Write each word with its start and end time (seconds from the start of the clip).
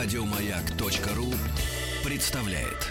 Радиомаяк.ру 0.00 1.34
представляет. 2.08 2.86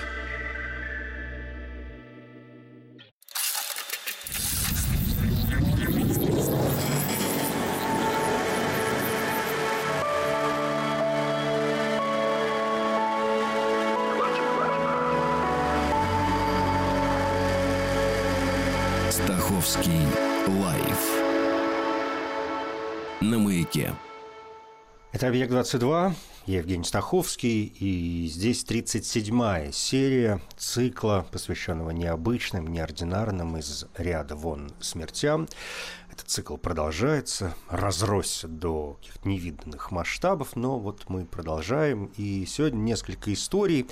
Стаховский 19.09 20.01
лайф 20.45 20.99
на 23.21 23.39
маяке. 23.39 23.93
Это 25.13 25.29
«Объект-22», 25.29 26.13
я 26.47 26.59
Евгений 26.59 26.85
Стаховский, 26.85 27.65
и 27.65 28.25
здесь 28.27 28.63
37-я 28.63 29.73
серия 29.73 30.41
цикла, 30.55 31.27
посвященного 31.29 31.89
необычным, 31.89 32.67
неординарным 32.67 33.57
из 33.57 33.85
ряда 33.97 34.37
вон 34.37 34.71
смертям. 34.79 35.49
Этот 36.09 36.29
цикл 36.29 36.55
продолжается, 36.55 37.53
разросся 37.69 38.47
до 38.47 38.93
каких-то 38.93 39.27
невиданных 39.27 39.91
масштабов, 39.91 40.55
но 40.55 40.79
вот 40.79 41.09
мы 41.09 41.25
продолжаем, 41.25 42.11
и 42.15 42.45
сегодня 42.45 42.77
несколько 42.77 43.33
историй, 43.33 43.85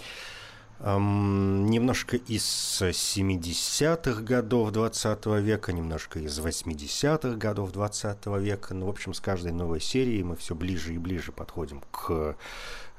Немножко 0.85 2.16
из 2.16 2.44
70-х 2.80 4.21
годов 4.21 4.70
20 4.70 5.25
века, 5.41 5.73
немножко 5.73 6.20
из 6.20 6.39
80-х 6.39 7.38
годов 7.38 7.71
20 7.71 8.25
века. 8.38 8.75
Ну, 8.75 8.85
в 8.85 8.89
общем, 8.89 9.16
с 9.16 9.20
каждой 9.20 9.52
новой 9.52 9.81
серией 9.81 10.21
мы 10.21 10.35
все 10.35 10.53
ближе 10.53 10.94
и 10.94 10.99
ближе 10.99 11.31
подходим 11.31 11.81
к 11.89 12.38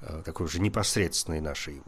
э, 0.00 0.22
такой 0.24 0.46
уже 0.46 0.58
непосредственной 0.58 1.38
нашей 1.38 1.80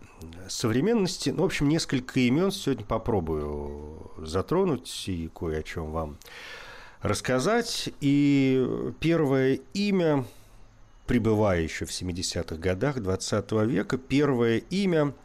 современности. 0.48 1.30
Ну, 1.30 1.42
в 1.42 1.46
общем, 1.46 1.68
несколько 1.68 2.20
имен 2.20 2.52
сегодня 2.52 2.84
попробую 2.84 4.12
затронуть 4.18 5.08
и 5.08 5.28
кое 5.34 5.58
о 5.58 5.62
чем 5.64 5.90
вам 5.90 6.16
рассказать. 7.02 7.90
И 8.00 8.94
первое 9.00 9.58
имя, 9.74 10.24
пребывая 11.08 11.60
еще 11.60 11.86
в 11.86 11.90
70-х 11.90 12.54
годах 12.54 13.00
20 13.00 13.50
века, 13.66 13.98
первое 13.98 14.58
имя– 14.58 15.12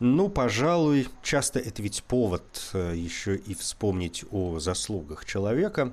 ну, 0.00 0.28
пожалуй, 0.28 1.08
часто 1.22 1.58
это 1.58 1.82
ведь 1.82 2.02
повод 2.04 2.42
э, 2.72 2.94
еще 2.96 3.36
и 3.36 3.54
вспомнить 3.54 4.24
о 4.30 4.58
заслугах 4.58 5.24
человека, 5.24 5.92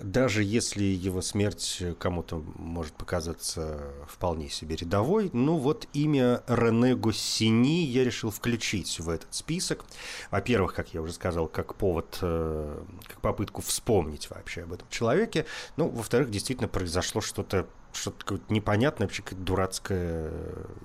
даже 0.00 0.44
если 0.44 0.82
его 0.82 1.22
смерть 1.22 1.82
кому-то 1.98 2.44
может 2.56 2.94
показаться 2.94 3.80
вполне 4.06 4.48
себе 4.48 4.76
рядовой, 4.76 5.30
ну 5.32 5.56
вот 5.56 5.88
имя 5.94 6.42
Рене 6.46 6.94
Госсини 6.94 7.84
я 7.84 8.04
решил 8.04 8.30
включить 8.30 9.00
в 9.00 9.08
этот 9.08 9.34
список. 9.34 9.84
Во-первых, 10.30 10.74
как 10.74 10.92
я 10.92 11.00
уже 11.00 11.12
сказал, 11.12 11.48
как 11.48 11.74
повод, 11.76 12.18
э, 12.20 12.84
как 13.06 13.20
попытку 13.20 13.62
вспомнить 13.62 14.28
вообще 14.28 14.64
об 14.64 14.74
этом 14.74 14.86
человеке. 14.90 15.46
Ну, 15.76 15.88
во-вторых, 15.88 16.30
действительно 16.30 16.68
произошло 16.68 17.20
что-то 17.20 17.66
что-то 17.92 18.38
непонятное, 18.50 19.06
вообще 19.06 19.22
какая-то 19.22 19.42
дурацкая 19.42 20.30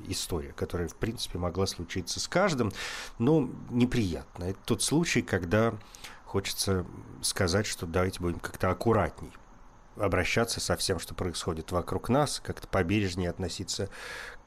история, 0.08 0.54
которая, 0.54 0.88
в 0.88 0.96
принципе, 0.96 1.38
могла 1.38 1.68
случиться 1.68 2.22
с 2.22 2.28
каждым, 2.30 2.72
но 3.20 3.50
неприятно. 3.70 4.46
Это 4.46 4.60
тот 4.66 4.82
случай, 4.82 5.22
когда 5.22 5.74
хочется 6.32 6.86
сказать, 7.22 7.66
что 7.66 7.86
давайте 7.86 8.22
будем 8.22 8.40
как-то 8.40 8.70
аккуратней 8.70 9.32
обращаться 9.98 10.62
со 10.62 10.78
всем, 10.78 10.98
что 10.98 11.14
происходит 11.14 11.74
вокруг 11.74 12.08
нас, 12.08 12.42
как-то 12.42 12.70
побережнее 12.70 13.30
относиться 13.30 13.90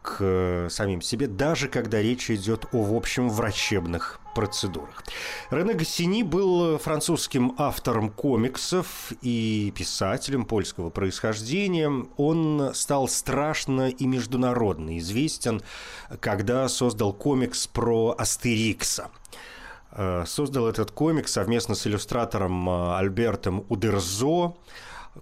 к 0.01 0.69
самим 0.71 1.03
себе, 1.03 1.27
даже 1.27 1.69
когда 1.69 2.01
речь 2.01 2.31
идет 2.31 2.65
о, 2.73 2.83
в 2.83 2.95
общем, 2.95 3.29
врачебных 3.29 4.19
процедурах. 4.35 5.05
Рене 5.51 5.75
Гассини 5.75 6.23
был 6.23 6.79
французским 6.79 7.55
автором 7.59 8.09
комиксов 8.09 9.13
и 9.21 9.71
писателем 9.77 10.47
польского 10.47 10.89
происхождения. 10.89 11.91
Он 12.17 12.71
стал 12.73 13.09
страшно 13.09 13.91
и 13.91 14.07
международно 14.07 14.99
известен, 14.99 15.61
когда 16.21 16.67
создал 16.69 17.13
комикс 17.13 17.67
про 17.67 18.15
Астерикса– 18.17 19.11
Э, 19.27 19.53
создал 20.27 20.69
этот 20.69 20.91
комикс 20.91 21.33
совместно 21.33 21.75
с 21.75 21.87
иллюстратором 21.87 22.69
э, 22.69 22.97
Альбертом 22.99 23.65
Удерзо. 23.69 24.57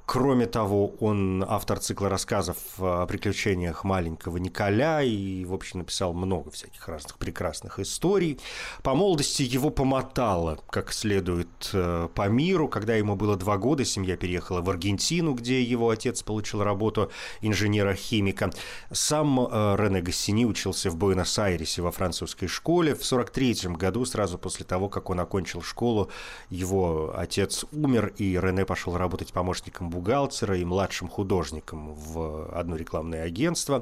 Кроме 0.07 0.47
того, 0.47 0.95
он 1.01 1.45
автор 1.47 1.79
цикла 1.79 2.09
рассказов 2.09 2.57
о 2.79 3.07
приключениях 3.07 3.85
маленького 3.85 4.39
Николя 4.39 5.03
и, 5.03 5.45
в 5.45 5.53
общем, 5.53 5.81
написал 5.81 6.15
много 6.15 6.51
всяких 6.51 6.89
разных 6.89 7.19
прекрасных 7.19 7.79
историй. 7.79 8.41
По 8.83 8.95
молодости 8.95 9.43
его 9.43 9.69
помотало, 9.69 10.59
как 10.71 10.93
следует, 10.95 11.71
э, 11.75 12.09
по 12.15 12.29
миру. 12.29 12.69
Когда 12.69 12.95
ему 12.95 13.17
было 13.17 13.37
два 13.37 13.59
года, 13.59 13.85
семья 13.85 14.17
переехала 14.17 14.63
в 14.63 14.71
Аргентину, 14.71 15.35
где 15.35 15.63
его 15.63 15.91
отец 15.91 16.23
получил 16.23 16.63
работу 16.63 17.11
инженера-химика. 17.43 18.51
Сам 18.91 19.41
э, 19.41 19.77
Рене 19.79 20.01
Гассини 20.01 20.47
учился 20.47 20.91
в 20.91 20.97
Буэнос-Айресе 20.97 21.83
во 21.83 21.91
французской 21.91 22.47
школе. 22.47 22.95
В 22.95 23.05
43 23.05 23.69
году, 23.77 24.07
сразу 24.07 24.39
после 24.39 24.65
того, 24.65 24.89
как 24.89 25.11
он 25.11 25.21
окончил 25.21 25.61
школу, 25.61 26.09
его 26.49 27.13
отец 27.15 27.67
умер, 27.73 28.15
и 28.17 28.39
Рене 28.41 28.65
пошел 28.65 28.97
работать 28.97 29.35
помощником 29.35 29.82
помощником 29.83 29.91
бухгалтера 29.91 30.59
и 30.59 30.65
младшим 30.65 31.09
художником 31.09 31.95
в 31.95 32.49
одно 32.53 32.77
рекламное 32.77 33.25
агентство. 33.25 33.81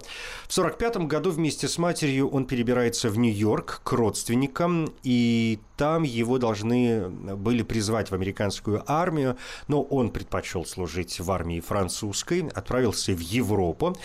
В 0.48 0.56
1945 0.56 1.08
году 1.08 1.30
вместе 1.30 1.68
с 1.68 1.78
матерью 1.78 2.28
он 2.28 2.46
перебирается 2.46 3.10
в 3.10 3.18
Нью-Йорк 3.18 3.80
к 3.84 3.92
родственникам, 3.92 4.92
и 5.02 5.58
там 5.76 6.02
его 6.02 6.38
должны 6.38 7.08
были 7.08 7.62
призвать 7.62 8.10
в 8.10 8.14
американскую 8.14 8.82
армию, 8.86 9.36
но 9.68 9.82
он 9.82 10.10
предпочел 10.10 10.64
служить 10.64 11.20
в 11.20 11.30
армии 11.30 11.60
французской, 11.60 12.48
отправился 12.54 13.12
в 13.12 13.20
Европу, 13.20 13.96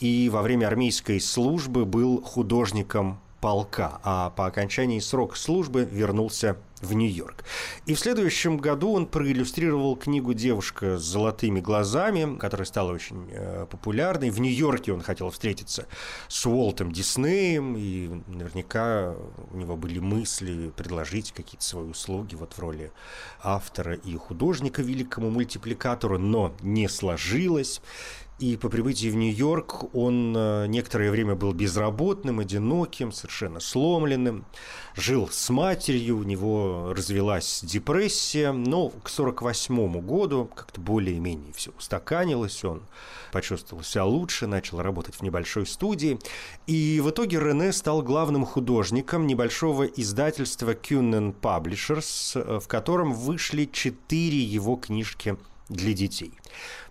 и 0.00 0.28
во 0.30 0.42
время 0.42 0.66
армейской 0.66 1.20
службы 1.20 1.84
был 1.84 2.22
художником 2.22 3.20
полка, 3.40 4.00
а 4.04 4.30
по 4.30 4.46
окончании 4.46 5.00
срока 5.00 5.36
службы 5.36 5.88
вернулся 5.90 6.56
в 6.82 6.92
Нью-Йорк. 6.92 7.44
И 7.86 7.94
в 7.94 7.98
следующем 7.98 8.58
году 8.58 8.92
он 8.92 9.06
проиллюстрировал 9.06 9.96
книгу 9.96 10.34
«Девушка 10.34 10.98
с 10.98 11.02
золотыми 11.02 11.60
глазами», 11.60 12.36
которая 12.38 12.66
стала 12.66 12.92
очень 12.92 13.28
э, 13.30 13.66
популярной. 13.70 14.30
В 14.30 14.40
Нью-Йорке 14.40 14.92
он 14.92 15.00
хотел 15.00 15.30
встретиться 15.30 15.86
с 16.28 16.44
Уолтом 16.46 16.92
Диснеем, 16.92 17.76
и 17.76 18.08
наверняка 18.26 19.14
у 19.50 19.56
него 19.56 19.76
были 19.76 19.98
мысли 19.98 20.70
предложить 20.76 21.32
какие-то 21.32 21.64
свои 21.64 21.84
услуги 21.84 22.34
вот 22.34 22.54
в 22.54 22.58
роли 22.58 22.92
автора 23.42 23.94
и 23.94 24.16
художника 24.16 24.82
великому 24.82 25.30
мультипликатору, 25.30 26.18
но 26.18 26.54
не 26.60 26.88
сложилось. 26.88 27.80
И 28.42 28.56
по 28.56 28.68
прибытии 28.68 29.08
в 29.08 29.14
Нью-Йорк 29.14 29.94
он 29.94 30.34
э, 30.36 30.66
некоторое 30.66 31.12
время 31.12 31.36
был 31.36 31.52
безработным, 31.52 32.40
одиноким, 32.40 33.12
совершенно 33.12 33.60
сломленным. 33.60 34.46
Жил 34.94 35.28
с 35.30 35.48
матерью, 35.50 36.18
у 36.18 36.22
него 36.22 36.92
развелась 36.94 37.60
депрессия. 37.62 38.52
Но 38.52 38.88
к 38.88 39.08
1948 39.08 40.00
году 40.00 40.50
как-то 40.54 40.80
более-менее 40.80 41.52
все 41.54 41.70
устаканилось. 41.78 42.62
Он 42.64 42.82
почувствовал 43.32 43.82
себя 43.82 44.04
лучше, 44.04 44.46
начал 44.46 44.82
работать 44.82 45.16
в 45.16 45.22
небольшой 45.22 45.66
студии. 45.66 46.18
И 46.66 47.00
в 47.02 47.10
итоге 47.10 47.38
Рене 47.38 47.72
стал 47.72 48.02
главным 48.02 48.44
художником 48.44 49.26
небольшого 49.26 49.84
издательства 49.84 50.74
Cunen 50.74 51.34
Publishers, 51.40 52.38
э, 52.38 52.60
в 52.60 52.68
котором 52.68 53.14
вышли 53.14 53.64
четыре 53.64 54.38
его 54.38 54.76
книжки 54.76 55.36
для 55.68 55.94
детей. 55.94 56.32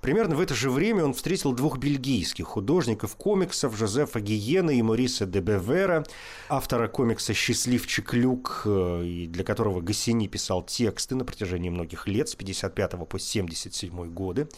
Примерно 0.01 0.35
в 0.35 0.41
это 0.41 0.55
же 0.55 0.71
время 0.71 1.05
он 1.05 1.13
встретил 1.13 1.53
двух 1.53 1.77
бельгийских 1.77 2.47
художников 2.47 3.15
комиксов 3.15 3.77
Жозефа 3.77 4.19
Гиена 4.19 4.71
и 4.71 4.81
Мориса 4.81 5.27
де 5.27 5.39
Бевера, 5.39 6.03
автора 6.49 6.87
комикса 6.87 7.35
«Счастливчик 7.35 8.13
Люк», 8.15 8.63
э, 8.65 9.25
для 9.29 9.43
которого 9.43 9.79
Гассини 9.79 10.27
писал 10.27 10.63
тексты 10.63 11.13
на 11.15 11.23
протяжении 11.23 11.69
многих 11.69 12.07
лет, 12.07 12.29
с 12.29 12.35
55 12.35 13.07
по 13.07 13.19
77 13.19 14.11
годы. 14.11 14.49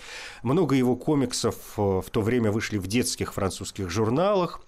Много 0.43 0.75
его 0.75 0.95
комиксов 0.95 1.55
э, 1.77 1.81
в 1.81 2.09
то 2.09 2.21
время 2.21 2.49
вышли 2.49 2.77
в 2.77 2.87
детских 2.87 3.33
французских 3.33 3.89
журналах. 3.89 4.61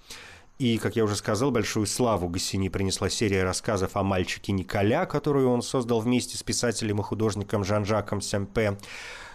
И, 0.57 0.77
как 0.77 0.95
я 0.95 1.03
уже 1.03 1.17
сказал, 1.17 1.51
большую 1.51 1.85
славу 1.85 2.29
Гассини 2.29 2.69
принесла 2.69 3.09
серия 3.09 3.43
рассказов 3.43 3.97
о 3.97 4.03
мальчике 4.03 4.53
Николя, 4.53 5.05
которую 5.05 5.49
он 5.49 5.61
создал 5.61 5.99
вместе 5.99 6.37
с 6.37 6.43
писателем 6.43 7.01
и 7.01 7.03
художником 7.03 7.65
Жан-Жаком 7.65 8.21
Семпе. 8.21 8.77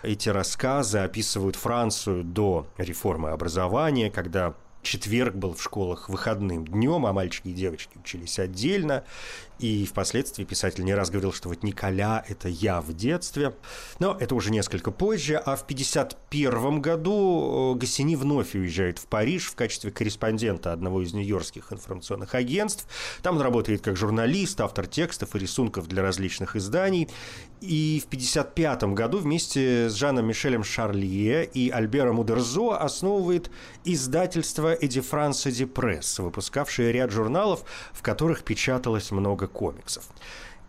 Эти 0.02 0.30
рассказы 0.30 0.98
описывают 0.98 1.56
Францию 1.56 2.24
до 2.24 2.66
реформы 2.78 3.30
образования, 3.30 4.10
когда 4.10 4.54
четверг 4.82 5.34
был 5.34 5.54
в 5.54 5.62
школах 5.62 6.08
выходным 6.08 6.66
днем, 6.66 7.06
а 7.06 7.12
мальчики 7.12 7.48
и 7.48 7.52
девочки 7.52 7.98
учились 7.98 8.38
отдельно. 8.38 9.04
И 9.60 9.84
впоследствии 9.84 10.44
писатель 10.44 10.84
не 10.84 10.94
раз 10.94 11.10
говорил, 11.10 11.34
что 11.34 11.50
вот 11.50 11.62
Николя– 11.62 12.24
это 12.28 12.48
я 12.48 12.80
в 12.80 12.94
детстве. 12.94 13.54
Но 13.98 14.16
это 14.18 14.34
уже 14.34 14.50
несколько 14.50 14.90
позже. 14.90 15.36
А 15.36 15.54
в 15.54 15.64
1951 15.64 16.80
году 16.80 17.74
э, 17.74 17.78
Гассини 17.78 18.16
вновь 18.16 18.54
уезжает 18.54 18.98
в 18.98 19.06
Париж 19.06 19.48
в 19.48 19.56
качестве 19.56 19.90
корреспондента 19.90 20.72
одного 20.72 21.02
из 21.02 21.12
нью-йоркских 21.12 21.74
информационных 21.74 22.34
агентств. 22.34 22.86
Там 23.22 23.36
он 23.36 23.42
работает 23.42 23.82
как 23.82 23.98
журналист, 23.98 24.62
автор 24.62 24.86
текстов 24.86 25.36
и 25.36 25.38
рисунков 25.38 25.88
для 25.88 26.02
различных 26.02 26.56
изданий. 26.56 27.10
И 27.60 28.00
в 28.02 28.06
1955 28.06 28.94
году 28.94 29.18
вместе 29.18 29.90
с 29.90 29.94
Жаном 29.94 30.26
Мишелем 30.26 30.64
Шарлье 30.64 31.44
и 31.44 31.68
Альбером 31.68 32.18
Удерзо 32.18 32.70
основывает 32.80 33.50
издательство 33.84 34.72
«Эди 34.72 35.00
Франс 35.00 35.46
Эди 35.46 35.66
Пресс», 35.66 36.18
выпускавшее 36.18 36.90
ряд 36.90 37.10
журналов, 37.10 37.64
в 37.92 38.00
которых 38.00 38.44
печаталось 38.44 39.10
много 39.10 39.46
комиксов. 39.46 40.04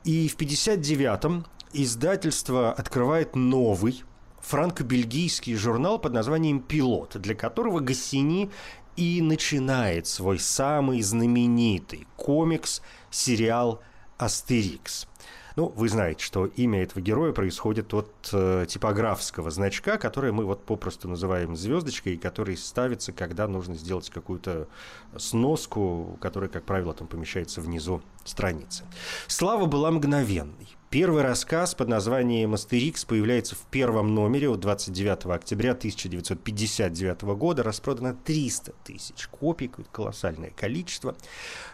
И 0.04 0.28
в 0.28 0.36
1959-м 0.36 1.46
издательство 1.72 2.74
открывает 2.74 3.38
новый 3.38 4.04
франко-бельгийский 4.42 5.56
журнал 5.56 5.98
под 5.98 6.12
названием 6.12 6.60
«Пилот», 6.60 7.16
для 7.16 7.36
которого 7.36 7.80
Гассини 7.80 8.52
и 8.98 9.22
начинает 9.22 10.08
свой 10.08 10.40
самый 10.40 11.02
знаменитый 11.02 12.06
комикс, 12.18 12.82
сериал 13.10 13.82
«Астерикс». 14.18 15.08
Ну, 15.56 15.68
вы 15.76 15.90
знаете, 15.90 16.24
что 16.24 16.46
имя 16.46 16.84
этого 16.84 17.02
героя 17.02 17.34
происходит 17.34 17.94
от 17.94 18.30
э, 18.32 18.66
типографского 18.68 19.52
значка, 19.52 19.98
который 19.98 20.32
мы 20.32 20.46
вот 20.46 20.64
попросту 20.64 21.10
называем 21.10 21.56
звездочкой, 21.56 22.14
и 22.14 22.18
который 22.18 22.56
ставится, 22.58 23.12
когда 23.12 23.48
нужно 23.48 23.76
сделать 23.76 24.10
какую-то 24.10 24.68
сноску, 25.18 26.18
которая, 26.22 26.50
как 26.50 26.64
правило, 26.64 26.94
там 26.94 27.08
помещается 27.08 27.62
внизу 27.62 28.02
страницы. 28.24 28.86
Слава 29.28 29.66
была 29.66 29.92
мгновенной. 29.92 30.70
Первый 30.92 31.24
рассказ 31.24 31.74
под 31.74 31.88
названием 31.88 32.54
«Астерикс» 32.54 33.06
появляется 33.06 33.56
в 33.56 33.60
первом 33.72 34.14
номере 34.14 34.50
от 34.50 34.60
29 34.60 35.26
октября 35.28 35.72
1959 35.72 37.22
года. 37.22 37.64
Распродано 37.64 38.14
300 38.14 38.74
тысяч 38.84 39.26
копий, 39.28 39.72
колоссальное 39.94 40.50
количество. 40.50 41.16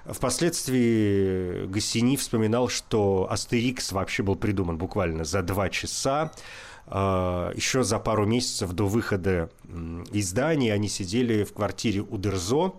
Впоследствии 0.06 1.66
Гассини 1.66 2.16
вспоминал, 2.16 2.70
что 2.70 3.28
«Астерикс» 3.32 3.92
вообще 3.92 4.22
был 4.22 4.36
придуман 4.36 4.78
буквально 4.78 5.24
за 5.24 5.42
два 5.42 5.70
часа. 5.70 6.32
А, 6.86 7.52
Еще 7.56 7.84
за 7.84 7.98
пару 7.98 8.28
месяцев 8.28 8.72
до 8.74 8.86
выхода 8.86 9.50
издания 10.12 10.74
они 10.74 10.90
сидели 10.90 11.44
в 11.44 11.54
квартире 11.54 12.02
у 12.02 12.20
Дерзо, 12.20 12.76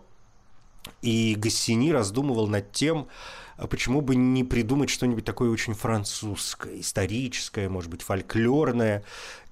и 1.03 1.35
Гассини 1.37 1.91
раздумывал 1.91 2.47
над 2.47 2.71
тем, 2.71 3.09
а 3.59 3.67
почему 3.67 4.01
бы 4.01 4.15
не 4.15 4.45
придумать 4.45 4.89
что-нибудь 4.89 5.25
такое 5.25 5.51
очень 5.51 5.75
французское, 5.75 6.81
историческое, 6.81 7.69
может 7.69 7.91
быть, 7.91 8.03
фольклорное. 8.03 9.03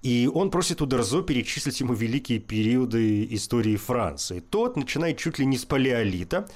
И 0.06 0.30
он 0.32 0.52
просит 0.52 0.80
у 0.82 0.86
Дерзо 0.86 1.20
перечислить 1.20 1.80
ему 1.80 1.92
великие 1.92 2.38
периоды 2.38 3.26
истории 3.34 3.74
Франции. 3.74 4.38
Тот 4.38 4.76
начинает 4.76 5.18
чуть 5.18 5.40
ли 5.40 5.46
не 5.46 5.58
с 5.58 5.64
палеолита, 5.64 6.46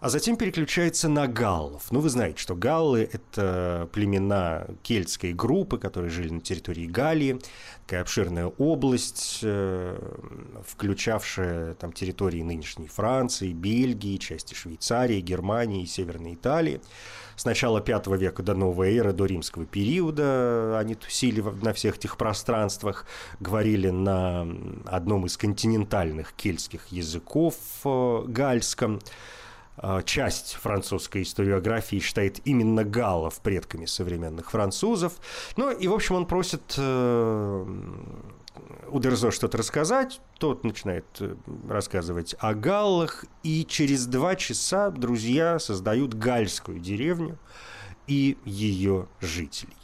а 0.00 0.08
затем 0.08 0.36
переключается 0.36 1.08
на 1.08 1.28
галлов. 1.28 1.84
Ну, 1.92 2.00
вы 2.00 2.08
знаете, 2.08 2.38
что 2.40 2.56
галлы– 2.56 3.08
это 3.12 3.88
племена 3.92 4.66
кельтской 4.82 5.34
группы, 5.34 5.78
которые 5.78 6.10
жили 6.10 6.30
на 6.30 6.40
территории 6.40 6.86
Галлии, 6.86 7.38
такая 7.86 8.00
обширная 8.00 8.46
область, 8.46 9.38
э, 9.42 9.96
включавшая 10.66 11.74
там 11.74 11.92
территории 11.92 12.42
нынешней 12.42 12.88
Франции, 12.88 13.52
Бельгии, 13.52 14.16
части 14.16 14.54
Швейцарии, 14.54 15.20
Германии 15.20 15.84
и 15.84 15.86
Северной 15.86 16.34
Италии. 16.34 16.80
С 17.36 17.44
начала 17.44 17.84
V 17.86 18.16
века 18.16 18.42
до 18.42 18.54
новой 18.54 18.96
эры, 18.96 19.12
до 19.12 19.26
римского 19.26 19.66
периода 19.66 20.78
они 20.78 20.94
тусили 20.94 21.42
на 21.42 21.74
всех 21.74 21.98
этих 21.98 22.16
пространствах, 22.16 22.95
говорили 23.40 23.90
на 23.90 24.46
одном 24.86 25.26
из 25.26 25.36
континентальных 25.36 26.32
кельтских 26.32 26.86
языков 26.88 27.56
э, 27.84 28.24
гальском. 28.28 29.00
А, 29.78 30.02
часть 30.02 30.54
французской 30.54 31.22
историографии 31.22 31.98
считает 31.98 32.40
именно 32.46 32.82
галлов 32.82 33.40
предками 33.40 33.84
современных 33.84 34.50
французов. 34.50 35.14
Ну 35.56 35.70
и, 35.70 35.86
в 35.86 35.92
общем, 35.92 36.14
он 36.14 36.26
просит 36.26 36.74
э, 36.78 37.66
у 38.88 39.00
Дерзо 39.00 39.30
что-то 39.30 39.58
рассказать, 39.58 40.20
тот 40.38 40.64
начинает 40.64 41.04
э, 41.20 41.36
рассказывать 41.68 42.34
о 42.38 42.54
галлах, 42.54 43.26
и 43.42 43.66
через 43.66 44.06
два 44.06 44.34
часа 44.36 44.90
друзья 44.90 45.58
создают 45.58 46.14
гальскую 46.14 46.78
деревню 46.78 47.38
и 48.06 48.38
ее 48.44 49.08
жителей. 49.20 49.76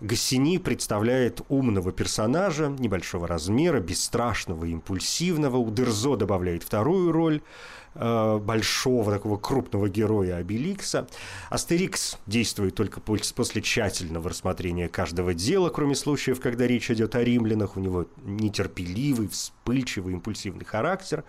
Гассини 0.00 0.58
представляет 0.58 1.40
умного 1.48 1.90
персонажа, 1.90 2.68
небольшого 2.68 3.26
размера, 3.26 3.80
бесстрашного 3.80 4.64
импульсивного. 4.66 5.56
У 5.56 5.70
Дерзо 5.72 6.14
добавляет 6.16 6.62
вторую 6.62 7.10
роль– 7.10 7.42
Э, 8.00 8.38
большого 8.38 9.12
такого 9.12 9.38
крупного 9.38 9.88
героя 9.88 10.36
Обеликса. 10.36 11.08
Астерикс 11.50 12.16
действует 12.26 12.76
только 12.76 13.00
после 13.00 13.60
тщательного 13.60 14.30
рассмотрения 14.30 14.88
каждого 14.88 15.34
дела, 15.34 15.68
кроме 15.68 15.96
случаев, 15.96 16.40
когда 16.40 16.66
речь 16.68 16.92
идет 16.92 17.16
о 17.16 17.24
римлянах. 17.24 17.76
У 17.76 17.80
него 17.80 18.06
нетерпеливый, 18.24 19.26
вспыльчивый, 19.28 20.12
импульсивный 20.14 20.64
характер. 20.64 21.24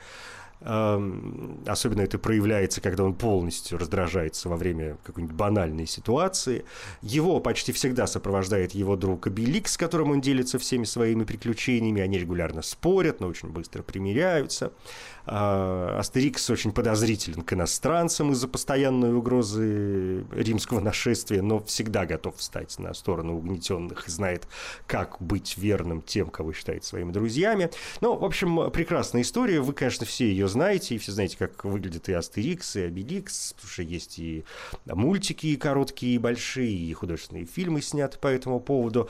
Особенно 0.61 2.01
это 2.01 2.19
проявляется, 2.19 2.81
когда 2.81 3.06
он 3.06 3.13
полностью 3.13 3.77
раздражается 3.77 4.50
во 4.50 4.57
время 4.57 4.97
какой-нибудь 5.03 5.35
банальной 5.35 5.88
ситуации. 5.88 6.65
Его 7.01 7.39
почти 7.39 7.71
всегда 7.71 8.07
сопровождает 8.07 8.73
его 8.73 8.97
друг 8.97 9.27
Обелик, 9.27 9.69
с 9.69 9.77
которым 9.77 10.11
он 10.11 10.21
делится 10.21 10.59
всеми 10.59 10.83
своими 10.83 11.23
приключениями. 11.23 12.01
Они 12.01 12.19
регулярно 12.19 12.61
спорят, 12.61 13.21
но 13.21 13.27
очень 13.27 13.50
быстро 13.50 13.83
примиряются. 13.83 14.73
А, 15.31 15.97
Астерикс 16.00 16.50
очень 16.50 16.71
подозрителен 16.71 17.44
к 17.44 17.53
иностранцам 17.53 18.31
из-за 18.31 18.47
постоянной 18.47 19.13
угрозы 19.13 20.25
римского 20.31 20.79
нашествия, 20.79 21.41
но 21.41 21.59
всегда 21.59 22.06
готов 22.06 22.35
встать 22.38 22.77
на 22.79 22.94
сторону 22.94 23.38
угнетенных 23.38 24.07
и 24.07 24.11
знает, 24.11 24.47
как 24.88 25.21
быть 25.21 25.57
верным 25.57 26.01
тем, 26.01 26.29
кого 26.29 26.51
считает 26.51 26.83
своими 26.83 27.11
друзьями. 27.11 27.69
Ну, 28.01 28.17
в 28.17 28.25
общем, 28.25 28.71
прекрасная 28.71 29.21
история. 29.21 29.61
Вы, 29.61 29.71
конечно, 29.73 30.06
все 30.06 30.27
ее 30.27 30.49
знаете, 30.50 30.96
и 30.96 30.98
все 30.98 31.12
знаете, 31.12 31.38
как 31.38 31.63
выглядит 31.63 32.10
и 32.10 32.13
Астерикс, 32.13 32.75
и 32.75 32.81
Обеликс, 32.81 33.54
потому 33.54 33.72
что 33.72 33.84
есть 33.84 34.19
и 34.19 34.44
мультики 34.86 35.48
и 35.48 35.56
короткие, 35.56 36.16
и 36.16 36.18
большие, 36.18 36.75
и 36.75 36.94
художественные 36.94 37.46
фильмы 37.46 37.81
сняты 37.81 38.18
по 38.18 38.28
этому 38.28 38.60
поводу 38.60 39.10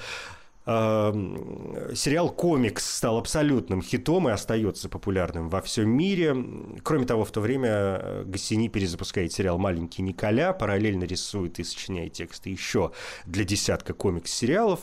сериал 0.70 2.30
«Комикс» 2.30 2.98
стал 2.98 3.18
абсолютным 3.18 3.82
хитом 3.82 4.30
и 4.30 4.32
остается 4.32 4.88
популярным 4.88 5.50
во 5.50 5.62
всем 5.62 5.90
мире. 5.90 6.36
Кроме 6.84 7.08
того, 7.08 7.26
в 7.26 7.32
то 7.32 7.42
время 7.42 7.70
э, 7.70 8.24
Гассини 8.28 8.70
перезапускает 8.70 9.34
сериал 9.34 9.58
«Маленький 9.58 10.04
Николя», 10.04 10.54
параллельно 10.54 11.06
рисует 11.06 11.58
и 11.58 11.64
сочиняет 11.64 12.14
тексты 12.14 12.52
еще 12.52 12.92
для 13.26 13.46
десятка 13.46 13.96
комикс-сериалов. 13.96 14.82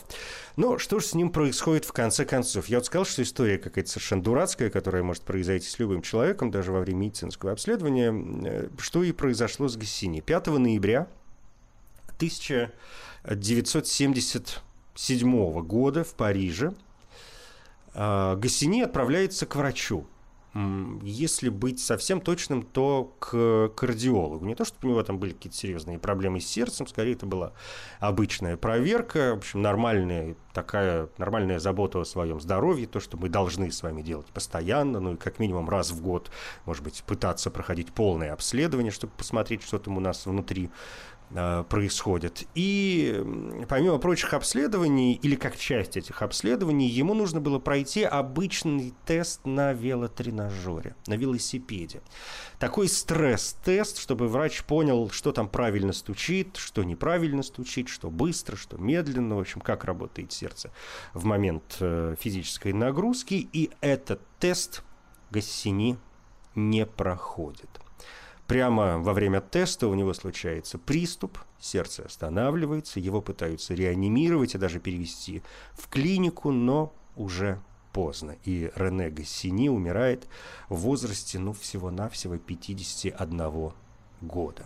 Но 0.57 0.77
что 0.77 0.99
же 0.99 1.05
с 1.05 1.13
ним 1.13 1.29
происходит 1.29 1.85
в 1.85 1.93
конце 1.93 2.25
концов? 2.25 2.67
Я 2.67 2.79
вот 2.79 2.85
сказал, 2.85 3.05
что 3.05 3.21
история 3.21 3.57
какая-то 3.57 3.89
совершенно 3.89 4.23
дурацкая, 4.23 4.69
которая 4.69 5.03
может 5.03 5.23
произойти 5.23 5.69
с 5.69 5.79
любым 5.79 6.01
человеком, 6.01 6.51
даже 6.51 6.73
во 6.73 6.81
время 6.81 7.05
медицинского 7.05 7.53
обследования. 7.53 8.13
Э, 8.45 8.67
что 8.77 9.03
и 9.03 9.13
произошло 9.13 9.69
с 9.69 9.77
Гассини. 9.77 10.19
5 10.19 10.47
ноября 10.47 11.07
1970 12.17 14.66
1977 14.97 15.61
года 15.61 16.03
в 16.03 16.15
Париже 16.15 16.73
а, 17.93 18.35
Гассини 18.35 18.81
отправляется 18.81 19.45
к 19.45 19.55
врачу. 19.55 20.07
Если 21.03 21.49
быть 21.49 21.79
совсем 21.79 22.19
точным, 22.19 22.63
то 22.63 23.13
к 23.19 23.69
кардиологу. 23.75 24.43
Не 24.43 24.55
то, 24.55 24.65
чтобы 24.65 24.87
у 24.87 24.91
него 24.91 25.03
там 25.03 25.19
были 25.19 25.33
какие-то 25.33 25.55
серьезные 25.55 25.99
проблемы 25.99 26.39
с 26.39 26.47
сердцем, 26.47 26.87
скорее 26.87 27.13
это 27.13 27.27
была 27.27 27.51
обычная 27.99 28.57
проверка, 28.57 29.35
в 29.35 29.37
общем, 29.37 29.61
нормальная 29.61 30.35
такая 30.53 31.09
нормальная 31.19 31.59
забота 31.59 32.01
о 32.01 32.05
своем 32.05 32.41
здоровье, 32.41 32.87
то, 32.87 32.99
что 32.99 33.17
мы 33.17 33.29
должны 33.29 33.71
с 33.71 33.83
вами 33.83 34.01
делать 34.01 34.25
постоянно, 34.27 34.99
ну 34.99 35.13
и 35.13 35.17
как 35.17 35.37
минимум 35.37 35.69
раз 35.69 35.91
в 35.91 36.01
год, 36.01 36.31
может 36.65 36.83
быть, 36.83 37.03
пытаться 37.05 37.51
проходить 37.51 37.93
полное 37.93 38.33
обследование, 38.33 38.91
чтобы 38.91 39.13
посмотреть, 39.15 39.61
что 39.61 39.77
там 39.77 39.97
у 39.97 39.99
нас 39.99 40.25
внутри 40.25 40.71
Э, 40.71 41.16
происходит. 41.29 42.47
И 42.55 43.23
помимо 43.67 43.97
прочих 43.97 44.33
обследований, 44.33 45.13
или 45.13 45.35
как 45.35 45.57
часть 45.57 45.97
этих 45.97 46.21
обследований, 46.21 46.87
ему 46.87 47.13
нужно 47.13 47.41
было 47.41 47.59
пройти 47.59 48.03
обычный 48.03 48.93
тест 49.05 49.45
на 49.45 49.73
велотренажере, 49.73 50.95
на 51.07 51.15
велосипеде. 51.15 52.01
Такой 52.59 52.87
стресс-тест, 52.87 53.99
чтобы 53.99 54.27
врач 54.27 54.63
понял, 54.63 55.09
что 55.09 55.31
там 55.31 55.49
правильно 55.49 55.93
стучит, 55.93 56.57
что 56.57 56.83
неправильно 56.83 57.43
стучит, 57.43 57.89
что 57.89 58.09
быстро, 58.09 58.55
что 58.55 58.77
медленно, 58.77 59.35
в 59.35 59.39
общем, 59.39 59.61
как 59.61 59.83
работает 59.83 60.31
сердце 60.31 60.71
в 61.13 61.25
момент 61.25 61.77
э, 61.81 62.15
физической 62.19 62.73
нагрузки. 62.73 63.49
И 63.51 63.71
этот 63.81 64.21
тест 64.39 64.83
Гассини 65.29 65.97
не 66.55 66.85
проходит. 66.85 67.69
Прямо 68.47 68.97
во 68.97 69.13
время 69.13 69.41
теста 69.41 69.87
у 69.87 69.93
него 69.93 70.13
случается 70.13 70.77
приступ, 70.77 71.37
сердце 71.59 72.03
останавливается, 72.03 73.01
его 73.01 73.21
пытаются 73.21 73.73
реанимировать 73.73 74.55
и 74.55 74.57
даже 74.57 74.79
перевести 74.79 75.43
в 75.73 75.89
клинику, 75.89 76.51
но 76.51 76.93
уже 77.17 77.59
поздно. 77.91 78.37
И 78.45 78.71
Рене 78.75 79.09
Гассини 79.09 79.69
умирает 79.69 80.29
в 80.69 80.77
возрасте, 80.77 81.39
ну, 81.39 81.51
всего-навсего 81.51 82.37
51 82.37 83.73
года. 84.21 84.65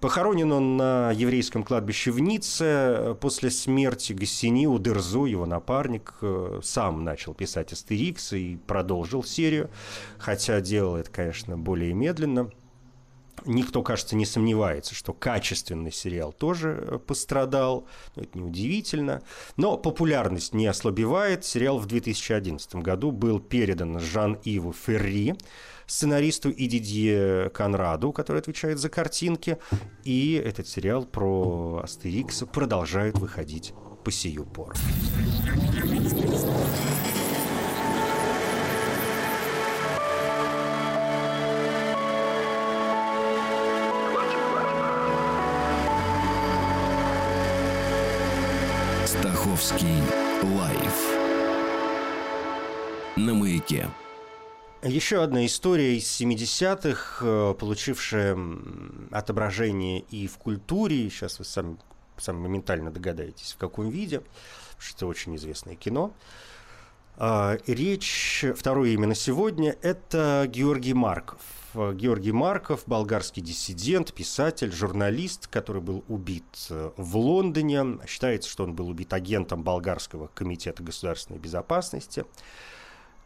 Похоронен 0.00 0.50
он 0.50 0.76
на 0.76 1.12
еврейском 1.12 1.62
кладбище 1.62 2.10
в 2.10 2.18
Ницце. 2.18 3.16
После 3.20 3.50
смерти 3.50 4.12
Гассини 4.12 4.66
у 4.66 4.78
Дерзу, 4.80 5.26
его 5.26 5.46
напарник, 5.46 6.14
э, 6.20 6.60
сам 6.64 7.04
начал 7.04 7.32
писать 7.32 7.72
«Астерикс» 7.72 8.32
и 8.32 8.56
продолжил 8.66 9.22
серию, 9.22 9.70
хотя 10.18 10.60
делал 10.60 10.96
это, 10.96 11.10
конечно, 11.10 11.56
более 11.56 11.94
медленно– 11.94 12.50
Никто, 13.46 13.82
кажется, 13.82 14.16
не 14.16 14.24
сомневается, 14.24 14.94
что 14.94 15.12
качественный 15.12 15.92
сериал 15.92 16.32
тоже 16.32 16.78
э, 16.80 16.98
пострадал. 16.98 17.86
Ну, 18.16 18.22
это 18.22 18.38
неудивительно. 18.38 19.22
Но 19.56 19.76
популярность 19.76 20.54
не 20.54 20.66
ослабевает. 20.66 21.44
Сериал 21.44 21.78
в 21.78 21.86
2011 21.86 22.76
году 22.76 23.10
был 23.10 23.40
передан 23.40 24.00
Жан-Иву 24.00 24.72
Ферри, 24.72 25.34
сценаристу 25.86 26.50
и 26.50 26.66
Дидье 26.66 27.50
Конраду, 27.50 28.12
который 28.12 28.38
отвечает 28.38 28.78
за 28.78 28.88
картинки. 28.88 29.58
И 30.04 30.32
этот 30.34 30.66
сериал 30.66 31.04
про 31.04 31.82
Астерикса 31.84 32.46
продолжает 32.46 33.18
выходить 33.18 33.74
по 34.04 34.10
сию 34.10 34.44
пору. 34.44 34.74
Стаховский 49.54 50.02
лайф 50.42 51.16
на 53.14 53.34
маяке. 53.34 53.88
Еще 54.82 55.22
одна 55.22 55.46
история 55.46 55.96
из 55.96 56.20
70-х, 56.20 57.24
э, 57.24 57.54
получившая 57.54 58.36
отображение 59.12 60.00
и 60.00 60.26
в 60.26 60.38
культуре. 60.38 61.08
Сейчас 61.08 61.38
вы 61.38 61.44
сами, 61.44 61.76
сами 62.16 62.38
моментально 62.38 62.90
догадаетесь, 62.90 63.52
в 63.52 63.58
каком 63.58 63.90
виде, 63.90 64.22
что 64.78 64.96
это 64.96 65.06
очень 65.06 65.36
известное 65.36 65.76
кино. 65.76 66.12
А, 67.16 67.56
речь, 67.68 68.44
второе 68.56 68.90
имя 68.90 69.06
на 69.06 69.14
сегодня, 69.14 69.76
это 69.82 70.48
Георгий 70.48 70.94
Марков– 70.94 71.40
Георгий 71.74 72.32
Марков, 72.32 72.84
болгарский 72.86 73.42
диссидент, 73.42 74.12
писатель, 74.12 74.72
журналист, 74.72 75.46
который 75.48 75.82
был 75.82 76.04
убит 76.08 76.44
э, 76.70 76.90
в 76.96 77.16
Лондоне. 77.16 77.98
Считается, 78.06 78.48
что 78.48 78.64
он 78.64 78.74
был 78.74 78.88
убит 78.88 79.12
агентом 79.12 79.62
Болгарского 79.62 80.28
комитета 80.28 80.82
государственной 80.82 81.38
безопасности. 81.38 82.24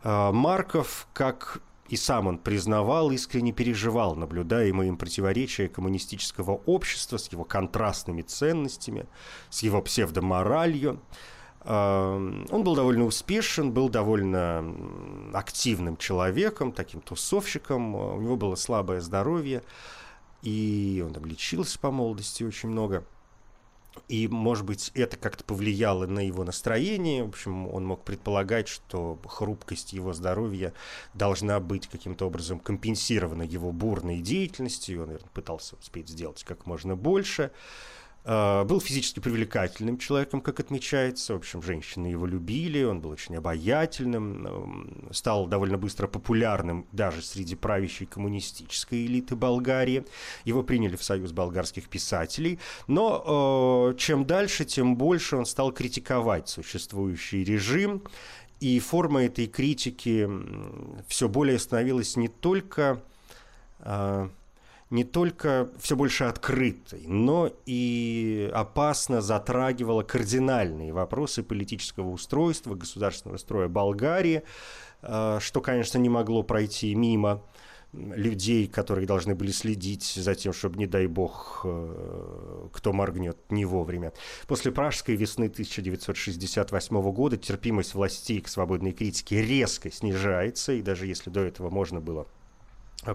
Э, 0.02 0.30
Марков, 0.32 1.08
как 1.12 1.60
и 1.88 1.96
сам 1.96 2.26
он 2.26 2.38
признавал, 2.38 3.10
искренне 3.10 3.52
переживал 3.52 4.14
наблюдаемые 4.14 4.88
им 4.88 4.96
противоречия 4.96 5.68
коммунистического 5.68 6.60
общества 6.66 7.16
с 7.16 7.32
его 7.32 7.44
контрастными 7.44 8.22
ценностями, 8.22 9.06
с 9.50 9.62
его 9.62 9.80
псевдоморалью. 9.80 11.00
Он 11.68 12.64
был 12.64 12.75
довольно 12.75 13.04
успешен, 13.04 13.72
был 13.72 13.90
довольно 13.90 14.64
активным 15.34 15.98
человеком, 15.98 16.72
таким 16.72 17.02
тусовщиком. 17.02 17.94
У 17.94 18.20
него 18.22 18.37
было 18.37 18.54
слабое 18.54 19.02
здоровье, 19.02 19.62
и 20.42 21.04
он 21.06 21.12
там 21.12 21.26
лечился 21.26 21.78
по 21.78 21.90
молодости 21.90 22.42
очень 22.42 22.70
много. 22.70 23.04
И, 24.08 24.28
может 24.28 24.64
быть, 24.64 24.92
это 24.94 25.18
как-то 25.18 25.44
повлияло 25.44 26.06
на 26.06 26.20
его 26.20 26.42
настроение. 26.44 27.25
В 27.25 27.28
общем, 27.28 27.66
он 27.68 27.84
мог 27.84 28.02
предполагать, 28.02 28.68
что 28.68 29.18
хрупкость 29.26 29.92
его 29.92 30.14
здоровья 30.14 30.72
должна 31.12 31.60
быть 31.60 31.87
каким-то 31.88 32.26
образом 32.28 32.60
компенсирована 32.60 33.42
его 33.42 33.72
бурной 33.72 34.20
деятельностью. 34.20 35.02
Он, 35.02 35.08
наверное, 35.08 35.30
пытался 35.34 35.76
успеть 35.76 36.08
сделать 36.08 36.44
как 36.44 36.64
можно 36.64 36.96
больше. 36.96 37.44
А, 37.44 37.50
был 38.28 38.78
физически 38.78 39.20
привлекательным 39.20 39.97
человеком, 39.97 40.42
как 40.42 40.61
отмечается. 40.61 41.32
В 41.32 41.37
общем, 41.38 41.62
женщины 41.62 42.08
его 42.08 42.26
любили, 42.26 42.82
он 42.82 43.00
был 43.00 43.08
очень 43.11 43.37
обаятельным, 43.37 45.08
стал 45.12 45.47
довольно 45.47 45.78
быстро 45.78 46.08
популярным 46.08 46.87
даже 46.92 47.23
среди 47.23 47.56
правящей 47.56 48.06
коммунистической 48.06 49.06
элиты 49.06 49.35
Болгарии. 49.35 50.04
Его 50.44 50.62
приняли 50.62 50.97
в 50.97 51.02
Союз 51.02 51.32
болгарских 51.32 51.88
писателей. 51.88 52.58
Но 52.87 53.94
чем 53.97 54.26
дальше, 54.26 54.66
тем 54.66 54.97
больше 54.97 55.37
он 55.37 55.47
стал 55.47 55.73
критиковать 55.73 56.50
существующий 56.50 57.44
режим. 57.44 58.02
И 58.61 58.78
форма 58.80 59.25
этой 59.25 59.47
критики 59.47 60.28
все 61.06 61.28
более 61.28 61.58
становилась 61.58 62.16
не 62.16 62.28
только 62.28 63.00
а, 63.78 64.28
не 64.90 65.04
только 65.04 65.68
все 65.78 65.97
больше 65.97 66.25
открытой, 66.25 67.04
но 67.07 67.50
и 67.66 68.50
опасно 68.54 69.21
затрагивала 69.21 70.02
кардинальные 70.02 70.92
вопросы 70.92 71.42
политического 71.42 72.09
устройства, 72.09 72.75
государственного 72.75 73.37
строя 73.38 73.68
Болгарии, 73.68 74.42
э, 75.02 75.38
что, 75.40 75.61
конечно, 75.61 75.99
не 75.99 76.09
могло 76.09 76.42
пройти 76.42 76.95
мимо 76.95 77.42
людей, 77.92 78.66
которые 78.66 79.07
должны 79.07 79.35
были 79.35 79.50
следить 79.50 80.04
за 80.04 80.35
тем, 80.35 80.52
чтобы, 80.52 80.78
не 80.78 80.87
дай 80.87 81.07
бог, 81.07 81.62
э, 81.64 82.68
кто 82.73 82.92
моргнет 82.92 83.38
не 83.50 83.64
вовремя. 83.64 84.12
После 84.47 84.73
Пражской 84.73 85.16
весны 85.16 85.49
1968 85.49 87.12
года 87.12 87.37
терпимость 87.37 87.95
властей 87.95 88.40
к 88.40 88.49
свободной 88.49 88.92
критике 88.92 89.42
резко 89.42 89.90
снижается, 89.90 90.73
и 90.73 90.83
даже 90.83 91.07
если 91.07 91.30
до 91.30 91.40
этого 91.40 91.71
можно 91.71 92.00
было 92.00 92.26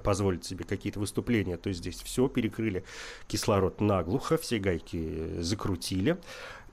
позволить 0.03 0.45
себе 0.45 0.65
какие-то 0.65 0.99
выступления, 0.99 1.57
то 1.57 1.71
здесь 1.71 2.01
все 2.01 2.27
перекрыли 2.27 2.83
кислород 3.27 3.81
наглухо, 3.81 4.37
все 4.37 4.59
гайки 4.59 5.39
закрутили. 5.39 6.17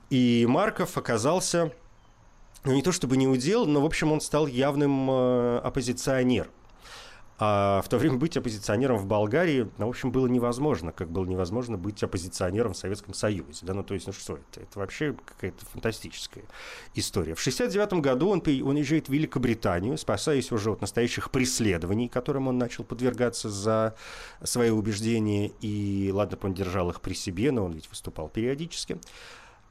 И 0.09 0.45
Марков 0.47 0.97
оказался, 0.97 1.71
ну 2.63 2.73
не 2.73 2.81
то 2.81 2.91
чтобы 2.91 3.17
не 3.17 3.27
удел, 3.27 3.65
но 3.65 3.81
в 3.81 3.85
общем 3.85 4.11
он 4.11 4.21
стал 4.21 4.47
явным 4.47 5.09
э, 5.09 5.59
оппозиционером. 5.59 6.51
А 7.43 7.81
в 7.81 7.89
то 7.89 7.97
время 7.97 8.17
быть 8.17 8.37
оппозиционером 8.37 8.97
в 8.97 9.07
Болгарии, 9.07 9.67
ну, 9.79 9.87
в 9.87 9.89
общем, 9.89 10.11
было 10.11 10.27
невозможно, 10.27 10.91
как 10.91 11.09
было 11.09 11.25
невозможно 11.25 11.75
быть 11.75 12.03
оппозиционером 12.03 12.73
в 12.73 12.77
Советском 12.77 13.15
Союзе. 13.15 13.65
Да, 13.65 13.73
ну, 13.73 13.81
то 13.81 13.95
есть, 13.95 14.05
ну 14.05 14.13
что 14.13 14.33
это? 14.37 14.61
Это 14.61 14.77
вообще 14.77 15.15
какая-то 15.25 15.65
фантастическая 15.65 16.43
история. 16.93 17.33
В 17.33 17.41
69 17.41 17.93
году 17.93 18.29
он, 18.29 18.43
он 18.45 18.75
уезжает 18.75 19.07
в 19.07 19.11
Великобританию, 19.11 19.97
спасаясь 19.97 20.51
уже 20.51 20.69
от 20.69 20.81
настоящих 20.81 21.31
преследований, 21.31 22.09
которым 22.09 22.47
он 22.47 22.59
начал 22.59 22.83
подвергаться 22.83 23.49
за 23.49 23.95
свои 24.43 24.69
убеждения. 24.69 25.51
И, 25.61 26.11
ладно, 26.13 26.37
он 26.43 26.53
держал 26.53 26.91
их 26.91 27.01
при 27.01 27.15
себе, 27.15 27.51
но 27.51 27.65
он 27.65 27.71
ведь 27.71 27.89
выступал 27.89 28.29
периодически. 28.29 28.99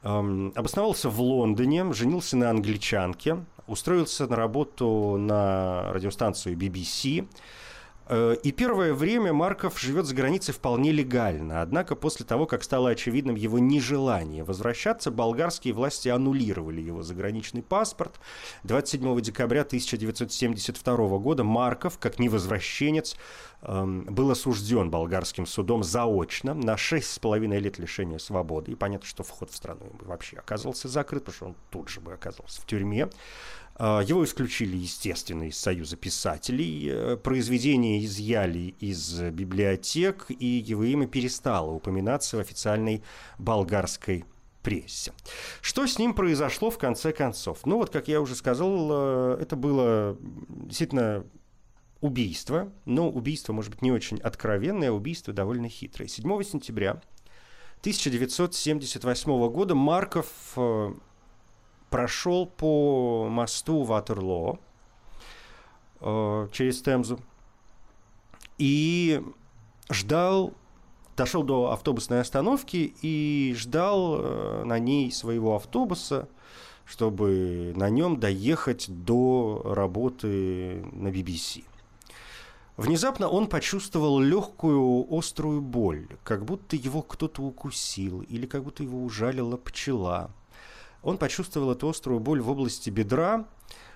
Эм, 0.03 0.51
обосновался 0.55 1.09
в 1.09 1.21
Лондоне, 1.21 1.93
женился 1.93 2.35
на 2.35 2.49
англичанке, 2.49 3.45
устроился 3.71 4.27
на 4.27 4.35
работу 4.35 5.17
на 5.17 5.91
радиостанцию 5.93 6.57
BBC, 6.57 7.27
Э, 8.11 8.35
и 8.43 8.51
первое 8.51 8.93
время 8.93 9.31
Марков 9.31 9.79
живет 9.79 10.05
за 10.05 10.13
границей 10.13 10.53
вполне 10.53 10.91
легально. 10.91 11.61
Однако 11.61 11.95
после 11.95 12.25
того, 12.25 12.45
как 12.45 12.61
стало 12.61 12.89
очевидным 12.89 13.35
его 13.35 13.57
нежелание 13.57 14.43
возвращаться, 14.43 15.11
болгарские 15.11 15.73
власти 15.73 16.09
аннулировали 16.09 16.81
его 16.81 17.03
заграничный 17.03 17.63
паспорт. 17.63 18.19
27 18.63 19.21
декабря 19.21 19.61
1972 19.61 21.17
года 21.19 21.45
Марков, 21.45 21.99
как 21.99 22.19
невозвращенец, 22.19 23.15
эм, 23.61 24.03
был 24.03 24.29
осужден 24.29 24.89
болгарским 24.89 25.45
судом 25.45 25.81
заочно 25.81 26.53
на 26.53 26.75
6,5 26.75 27.59
лет 27.59 27.79
лишения 27.79 28.17
свободы. 28.17 28.73
И 28.73 28.75
понятно, 28.75 29.07
что 29.07 29.23
вход 29.23 29.51
в 29.51 29.55
страну 29.55 29.89
вообще 30.01 30.35
оказался 30.35 30.89
закрыт, 30.89 31.23
потому 31.23 31.35
что 31.35 31.45
он 31.45 31.55
тут 31.69 31.87
же 31.87 32.01
бы 32.01 32.11
оказался 32.11 32.61
в 32.61 32.65
тюрьме. 32.65 33.07
А, 33.75 34.01
его 34.01 34.23
исключили, 34.23 34.77
естественно, 34.77 35.43
из 35.43 35.57
Союза 35.57 35.97
писателей, 35.97 36.87
э, 36.89 37.17
произведения 37.17 38.03
изъяли 38.05 38.75
из 38.79 39.21
библиотек, 39.21 40.25
и 40.29 40.45
его 40.45 40.83
имя 40.83 41.07
перестало 41.07 41.71
упоминаться 41.71 42.37
в 42.37 42.39
официальной 42.39 43.03
болгарской 43.37 44.25
прессе. 44.61 45.13
Что 45.61 45.87
с 45.87 45.97
ним 45.97 46.13
произошло 46.13 46.69
в 46.69 46.77
конце 46.77 47.11
концов? 47.11 47.65
Ну 47.65 47.77
вот, 47.77 47.89
как 47.89 48.07
я 48.07 48.21
уже 48.21 48.35
сказал, 48.35 48.89
э, 48.91 49.37
это 49.41 49.55
было 49.55 50.17
действительно 50.49 51.25
убийство, 52.01 52.71
но 52.85 53.09
убийство, 53.09 53.53
может 53.53 53.71
быть, 53.71 53.81
не 53.81 53.91
очень 53.91 54.17
откровенное, 54.19 54.89
а 54.89 54.93
убийство 54.93 55.33
довольно 55.33 55.69
хитрое. 55.69 56.07
7 56.07 56.43
сентября 56.43 57.01
1978 57.81 59.49
года 59.49 59.75
Марков 59.75 60.27
э, 60.55 60.93
прошел 61.91 62.47
по 62.47 63.27
мосту 63.29 63.83
Ватерлоо 63.83 64.59
э, 65.99 66.47
через 66.51 66.81
Темзу 66.81 67.19
и 68.57 69.21
ждал, 69.91 70.53
дошел 71.17 71.43
до 71.43 71.71
автобусной 71.71 72.21
остановки 72.21 72.95
и 73.01 73.53
ждал 73.57 74.15
э, 74.17 74.63
на 74.63 74.79
ней 74.79 75.11
своего 75.11 75.55
автобуса, 75.55 76.29
чтобы 76.85 77.73
на 77.75 77.89
нем 77.89 78.19
доехать 78.19 78.85
до 78.87 79.61
работы 79.65 80.85
на 80.93 81.09
BBC. 81.09 81.65
Внезапно 82.77 83.27
он 83.27 83.47
почувствовал 83.47 84.19
легкую 84.19 85.05
острую 85.09 85.61
боль, 85.61 86.07
как 86.23 86.45
будто 86.45 86.77
его 86.77 87.01
кто-то 87.01 87.43
укусил 87.43 88.21
или 88.21 88.45
как 88.45 88.63
будто 88.63 88.81
его 88.81 89.03
ужалила 89.03 89.57
пчела. 89.57 90.31
Он 91.03 91.17
почувствовал 91.17 91.71
эту 91.71 91.89
острую 91.89 92.19
боль 92.19 92.41
в 92.41 92.49
области 92.49 92.89
бедра, 92.89 93.47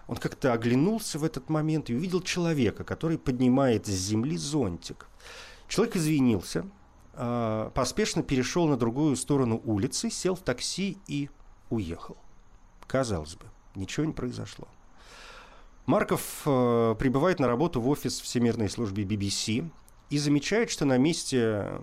он 0.07 0.17
как-то 0.17 0.53
оглянулся 0.53 1.17
в 1.17 1.23
этот 1.23 1.49
момент 1.49 1.89
и 1.89 1.95
увидел 1.95 2.21
человека, 2.21 2.83
который 2.83 3.17
поднимает 3.17 3.87
с 3.87 3.89
земли 3.89 4.37
зонтик. 4.37 5.07
Человек 5.67 5.95
извинился, 5.95 6.65
а, 7.13 7.71
поспешно 7.71 8.21
перешел 8.21 8.67
на 8.67 8.77
другую 8.77 9.15
сторону 9.15 9.61
улицы, 9.63 10.09
сел 10.09 10.35
в 10.35 10.41
такси 10.41 10.97
и 11.07 11.29
уехал. 11.69 12.17
Казалось 12.87 13.35
бы, 13.35 13.45
ничего 13.73 14.05
не 14.05 14.13
произошло. 14.13 14.67
Марков 15.85 16.41
э, 16.45 16.95
прибывает 16.97 17.39
на 17.39 17.47
работу 17.47 17.79
в 17.79 17.87
офис 17.89 18.19
Всемирной 18.19 18.69
службы 18.69 19.03
BBC 19.03 19.69
и 20.09 20.17
замечает, 20.17 20.71
что 20.71 20.85
на 20.85 20.97
месте 20.97 21.79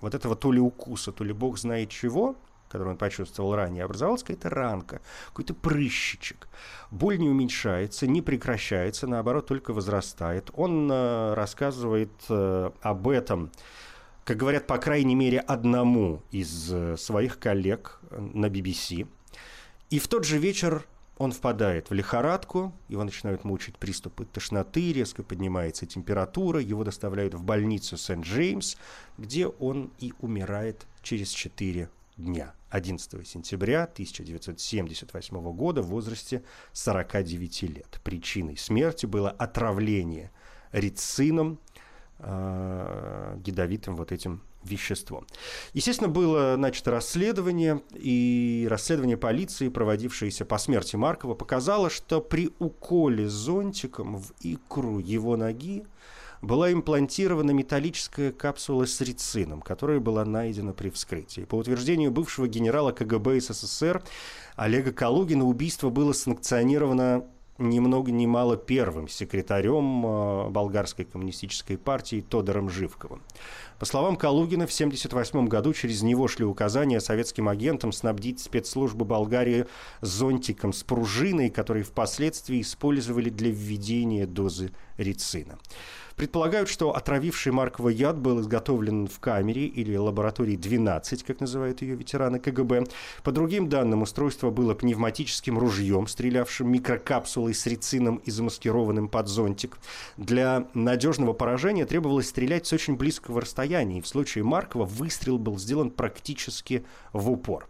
вот 0.00 0.14
этого 0.14 0.34
то 0.34 0.50
ли 0.50 0.60
укуса, 0.60 1.12
то 1.12 1.24
ли 1.24 1.32
бог 1.34 1.58
знает 1.58 1.90
чего, 1.90 2.36
который 2.74 2.88
он 2.90 2.96
почувствовал 2.96 3.54
ранее, 3.54 3.84
образовалась 3.84 4.22
какая-то 4.22 4.50
ранка, 4.50 5.00
какой-то 5.28 5.54
прыщичек. 5.54 6.48
Боль 6.90 7.18
не 7.18 7.28
уменьшается, 7.28 8.08
не 8.08 8.20
прекращается, 8.20 9.06
наоборот, 9.06 9.46
только 9.46 9.72
возрастает. 9.72 10.50
Он 10.54 10.90
э, 10.90 11.34
рассказывает 11.34 12.10
э, 12.28 12.70
об 12.82 13.08
этом, 13.08 13.52
как 14.24 14.38
говорят, 14.38 14.66
по 14.66 14.78
крайней 14.78 15.14
мере, 15.14 15.38
одному 15.38 16.20
из 16.32 16.72
э, 16.72 16.96
своих 16.96 17.38
коллег 17.38 18.00
на 18.10 18.46
BBC. 18.46 19.06
И 19.90 20.00
в 20.00 20.08
тот 20.08 20.24
же 20.24 20.38
вечер 20.38 20.84
он 21.16 21.30
впадает 21.30 21.90
в 21.90 21.94
лихорадку, 21.94 22.72
его 22.88 23.04
начинают 23.04 23.44
мучить 23.44 23.78
приступы 23.78 24.24
тошноты, 24.24 24.92
резко 24.92 25.22
поднимается 25.22 25.86
температура, 25.86 26.60
его 26.60 26.82
доставляют 26.82 27.34
в 27.34 27.42
больницу 27.44 27.96
Сент-Джеймс, 27.96 28.76
где 29.16 29.46
он 29.46 29.92
и 30.00 30.12
умирает 30.20 30.86
через 31.02 31.30
4 31.30 31.88
дня, 32.16 32.54
11 32.74 33.24
сентября 33.24 33.84
1978 33.84 35.52
года 35.52 35.80
в 35.80 35.86
возрасте 35.86 36.42
49 36.72 37.62
лет. 37.62 38.00
Причиной 38.02 38.56
смерти 38.56 39.06
было 39.06 39.30
отравление 39.30 40.32
рицином, 40.72 41.60
э, 42.18 43.38
ядовитым 43.46 43.94
вот 43.94 44.10
этим 44.10 44.42
веществом. 44.64 45.24
Естественно, 45.72 46.08
было 46.08 46.56
начато 46.56 46.90
расследование, 46.90 47.80
и 47.92 48.66
расследование 48.68 49.16
полиции, 49.16 49.68
проводившееся 49.68 50.44
по 50.44 50.58
смерти 50.58 50.96
Маркова, 50.96 51.34
показало, 51.34 51.90
что 51.90 52.20
при 52.20 52.50
уколе 52.58 53.28
зонтиком 53.28 54.16
в 54.16 54.32
икру 54.40 54.98
его 54.98 55.36
ноги 55.36 55.84
была 56.42 56.72
имплантирована 56.72 57.52
металлическая 57.52 58.32
капсула 58.32 58.86
с 58.86 59.00
рицином, 59.00 59.62
которая 59.62 60.00
была 60.00 60.24
найдена 60.24 60.72
при 60.72 60.90
вскрытии. 60.90 61.42
По 61.42 61.56
утверждению 61.56 62.10
бывшего 62.10 62.48
генерала 62.48 62.92
КГБ 62.92 63.40
СССР 63.40 64.02
Олега 64.56 64.92
Калугина 64.92 65.44
убийство 65.44 65.90
было 65.90 66.12
санкционировано 66.12 67.24
ни 67.58 67.78
много 67.78 68.10
ни 68.10 68.26
мало 68.26 68.56
первым 68.56 69.08
секретарем 69.08 70.04
э, 70.04 70.50
болгарской 70.50 71.04
коммунистической 71.04 71.78
партии 71.78 72.20
Тодором 72.20 72.68
Живковым. 72.68 73.22
По 73.84 73.88
словам 73.88 74.16
Калугина, 74.16 74.66
в 74.66 74.72
1978 74.72 75.46
году 75.46 75.74
через 75.74 76.00
него 76.00 76.26
шли 76.26 76.46
указания 76.46 77.02
советским 77.02 77.50
агентам 77.50 77.92
снабдить 77.92 78.40
спецслужбы 78.40 79.04
Болгарии 79.04 79.66
зонтиком 80.00 80.72
с 80.72 80.82
пружиной, 80.82 81.50
который 81.50 81.82
впоследствии 81.82 82.62
использовали 82.62 83.28
для 83.28 83.50
введения 83.50 84.26
дозы 84.26 84.70
рицина. 84.96 85.58
Предполагают, 86.16 86.68
что 86.68 86.94
отравивший 86.94 87.50
Маркова 87.50 87.88
яд 87.88 88.18
был 88.18 88.40
изготовлен 88.40 89.08
в 89.08 89.18
камере 89.18 89.66
или 89.66 89.96
лаборатории 89.96 90.54
12, 90.54 91.24
как 91.24 91.40
называют 91.40 91.82
ее 91.82 91.96
ветераны 91.96 92.38
КГБ. 92.38 92.84
По 93.24 93.32
другим 93.32 93.68
данным, 93.68 94.02
устройство 94.02 94.50
было 94.50 94.74
пневматическим 94.74 95.58
ружьем, 95.58 96.06
стрелявшим 96.06 96.70
микрокапсулой 96.70 97.52
с 97.52 97.66
рицином 97.66 98.16
и 98.18 98.30
замаскированным 98.30 99.08
под 99.08 99.26
зонтик. 99.26 99.76
Для 100.16 100.68
надежного 100.72 101.32
поражения 101.32 101.84
требовалось 101.84 102.28
стрелять 102.28 102.66
с 102.66 102.72
очень 102.72 102.94
близкого 102.94 103.40
расстояния, 103.40 103.73
и 103.82 104.00
в 104.00 104.06
случае 104.06 104.44
Маркова 104.44 104.84
выстрел 104.84 105.38
был 105.38 105.58
сделан 105.58 105.90
практически 105.90 106.84
в 107.12 107.30
упор. 107.30 107.68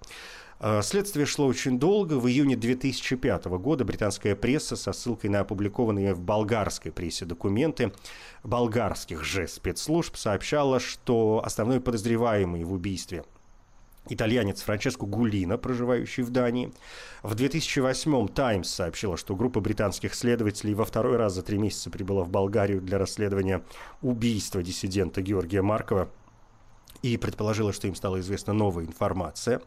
А, 0.60 0.82
следствие 0.82 1.26
шло 1.26 1.46
очень 1.46 1.78
долго. 1.78 2.14
В 2.14 2.26
июне 2.28 2.56
2005 2.56 3.44
года 3.46 3.84
британская 3.84 4.34
пресса 4.34 4.76
со 4.76 4.92
ссылкой 4.92 5.30
на 5.30 5.40
опубликованные 5.40 6.14
в 6.14 6.20
болгарской 6.20 6.92
прессе 6.92 7.24
документы 7.24 7.92
болгарских 8.42 9.24
же 9.24 9.46
спецслужб 9.48 10.16
сообщала, 10.16 10.80
что 10.80 11.42
основной 11.44 11.80
подозреваемый 11.80 12.64
в 12.64 12.72
убийстве 12.72 13.24
итальянец 14.08 14.62
Франческо 14.62 15.06
Гулина, 15.06 15.56
проживающий 15.56 16.22
в 16.22 16.30
Дании. 16.30 16.72
В 17.22 17.34
2008-м 17.34 18.28
«Таймс» 18.28 18.68
сообщила, 18.68 19.16
что 19.16 19.34
группа 19.36 19.60
британских 19.60 20.14
следователей 20.14 20.74
во 20.74 20.84
второй 20.84 21.16
раз 21.16 21.34
за 21.34 21.42
три 21.42 21.58
месяца 21.58 21.90
прибыла 21.90 22.24
в 22.24 22.30
Болгарию 22.30 22.80
для 22.80 22.98
расследования 22.98 23.62
убийства 24.02 24.62
диссидента 24.62 25.22
Георгия 25.22 25.62
Маркова 25.62 26.08
и 27.02 27.16
предположила, 27.16 27.72
что 27.72 27.86
им 27.86 27.94
стала 27.94 28.20
известна 28.20 28.52
новая 28.52 28.84
информация. 28.84 29.60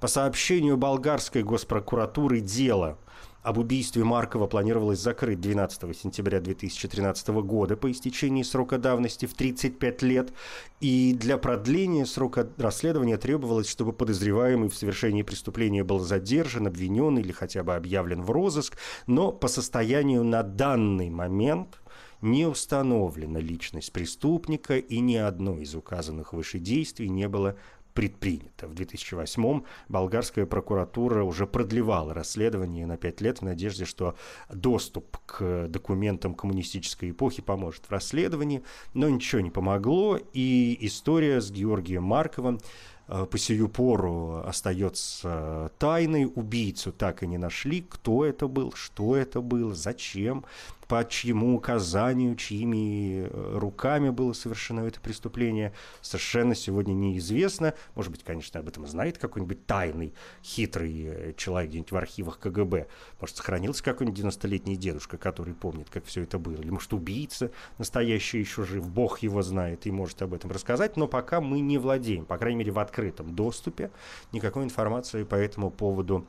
По 0.00 0.08
сообщению 0.08 0.76
болгарской 0.76 1.42
госпрокуратуры 1.42 2.40
дело 2.40 2.98
об 3.46 3.58
убийстве 3.58 4.02
Маркова 4.02 4.48
планировалось 4.48 4.98
закрыть 4.98 5.40
12 5.40 5.96
сентября 5.96 6.40
2013 6.40 7.28
года 7.28 7.76
по 7.76 7.88
истечении 7.92 8.42
срока 8.42 8.76
давности 8.76 9.26
в 9.26 9.34
35 9.34 10.02
лет. 10.02 10.32
И 10.80 11.14
для 11.14 11.38
продления 11.38 12.06
срока 12.06 12.48
расследования 12.56 13.18
требовалось, 13.18 13.70
чтобы 13.70 13.92
подозреваемый 13.92 14.68
в 14.68 14.74
совершении 14.74 15.22
преступления 15.22 15.84
был 15.84 16.00
задержан, 16.00 16.66
обвинен 16.66 17.18
или 17.18 17.30
хотя 17.30 17.62
бы 17.62 17.76
объявлен 17.76 18.22
в 18.22 18.32
розыск. 18.32 18.76
Но 19.06 19.30
по 19.30 19.46
состоянию 19.46 20.24
на 20.24 20.42
данный 20.42 21.08
момент 21.08 21.80
не 22.20 22.46
установлена 22.46 23.38
личность 23.38 23.92
преступника 23.92 24.76
и 24.76 24.98
ни 24.98 25.14
одно 25.14 25.56
из 25.58 25.76
указанных 25.76 26.32
выше 26.32 26.58
действий 26.58 27.08
не 27.08 27.28
было 27.28 27.56
предпринято. 27.96 28.68
В 28.68 28.74
2008-м 28.74 29.64
болгарская 29.88 30.44
прокуратура 30.44 31.24
уже 31.24 31.46
продлевала 31.46 32.12
расследование 32.12 32.84
на 32.84 32.98
пять 32.98 33.22
лет 33.22 33.38
в 33.38 33.42
надежде, 33.42 33.86
что 33.86 34.14
доступ 34.52 35.16
к 35.24 35.66
документам 35.68 36.34
коммунистической 36.34 37.10
эпохи 37.10 37.40
поможет 37.40 37.86
в 37.86 37.90
расследовании, 37.90 38.62
но 38.92 39.08
ничего 39.08 39.40
не 39.40 39.50
помогло, 39.50 40.18
и 40.34 40.76
история 40.80 41.40
с 41.40 41.50
Георгием 41.50 42.02
Марковым 42.02 42.60
э, 43.08 43.24
по 43.24 43.38
сию 43.38 43.70
пору 43.70 44.42
остается 44.44 45.72
тайной. 45.78 46.26
Убийцу 46.26 46.92
так 46.92 47.22
и 47.22 47.26
не 47.26 47.38
нашли. 47.38 47.80
Кто 47.80 48.26
это 48.26 48.46
был, 48.46 48.72
что 48.72 49.16
это 49.16 49.40
было, 49.40 49.74
зачем 49.74 50.44
по 50.88 51.04
чьему 51.04 51.56
указанию, 51.56 52.36
чьими 52.36 53.26
э, 53.26 53.58
руками 53.58 54.10
было 54.10 54.32
совершено 54.32 54.80
это 54.80 55.00
преступление, 55.00 55.72
совершенно 56.00 56.54
сегодня 56.54 56.92
неизвестно. 56.92 57.74
Может 57.94 58.12
быть, 58.12 58.22
конечно, 58.22 58.60
об 58.60 58.68
этом 58.68 58.86
знает 58.86 59.18
какой-нибудь 59.18 59.66
тайный, 59.66 60.14
хитрый 60.42 61.02
э, 61.06 61.32
человек 61.36 61.70
где-нибудь 61.70 61.92
в 61.92 61.96
архивах 61.96 62.38
КГБ. 62.38 62.86
Может, 63.20 63.36
сохранился 63.36 63.82
какой-нибудь 63.82 64.20
90-летний 64.20 64.76
дедушка, 64.76 65.18
который 65.18 65.54
помнит, 65.54 65.90
как 65.90 66.04
все 66.04 66.22
это 66.22 66.38
было. 66.38 66.54
Или, 66.54 66.70
может, 66.70 66.92
убийца 66.92 67.50
настоящий 67.78 68.38
еще 68.38 68.64
жив, 68.64 68.88
Бог 68.88 69.20
его 69.20 69.42
знает 69.42 69.86
и 69.86 69.90
может 69.90 70.22
об 70.22 70.34
этом 70.34 70.50
рассказать. 70.50 70.96
Но 70.96 71.08
пока 71.08 71.40
мы 71.40 71.60
не 71.60 71.78
владеем, 71.78 72.24
по 72.24 72.38
крайней 72.38 72.58
мере, 72.58 72.72
в 72.72 72.78
открытом 72.78 73.34
доступе, 73.34 73.90
никакой 74.32 74.64
информации 74.64 75.24
по 75.24 75.34
этому 75.34 75.70
поводу 75.70 76.26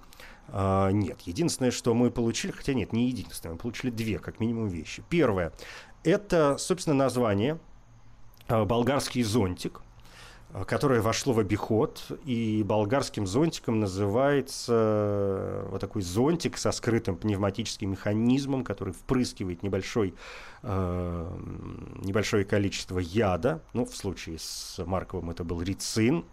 а, 0.50 0.90
нет. 0.92 1.22
Единственное, 1.22 1.72
что 1.72 1.94
мы 1.94 2.12
получили, 2.12 2.52
хотя 2.52 2.74
нет, 2.74 2.94
не 2.94 3.08
единственное, 3.08 3.54
мы 3.54 3.60
получили 3.60 3.92
две, 3.92 4.20
как 4.20 4.40
минимум, 4.40 4.68
вещи. 4.68 5.04
Первое– 5.10 5.52
это, 6.04 6.58
собственно, 6.58 6.96
название 6.96 7.60
а, 8.48 8.66
«Болгарский 8.66 9.24
зонтик», 9.24 9.82
а, 10.54 10.64
которое 10.64 11.02
вошло 11.02 11.34
в 11.34 11.40
обиход, 11.40 12.04
и 12.24 12.64
болгарским 12.64 13.28
зонтиком 13.28 13.82
называется 13.82 14.74
э, 14.74 15.68
вот 15.70 15.82
такой 15.82 16.02
зонтик 16.02 16.58
со 16.58 16.72
скрытым 16.72 17.18
пневматическим 17.18 17.92
механизмом, 17.92 18.64
который 18.64 18.94
впрыскивает 18.94 19.62
небольшой, 19.62 20.16
э, 20.64 21.38
небольшое 22.02 22.46
количество 22.46 23.00
яда. 23.00 23.62
Ну, 23.74 23.86
в 23.86 23.96
случае 23.96 24.40
с 24.40 24.82
Марковым 24.86 25.32
это 25.32 25.44
был 25.44 25.62
рицин. 25.62 26.24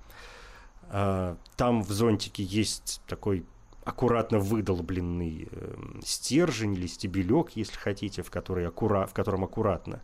Э, 0.90 1.34
там 1.56 1.82
в 1.82 1.90
зонтике 1.90 2.44
есть 2.44 3.02
такой 3.08 3.44
аккуратно 3.84 4.38
выдолбленный 4.38 5.48
э, 5.50 5.74
стержень 6.02 6.74
или 6.74 6.86
стебелек, 6.86 7.50
если 7.50 7.76
хотите, 7.76 8.22
в, 8.22 8.30
который 8.30 8.66
аккура... 8.66 9.06
в 9.06 9.14
котором 9.14 9.44
аккуратно 9.44 10.02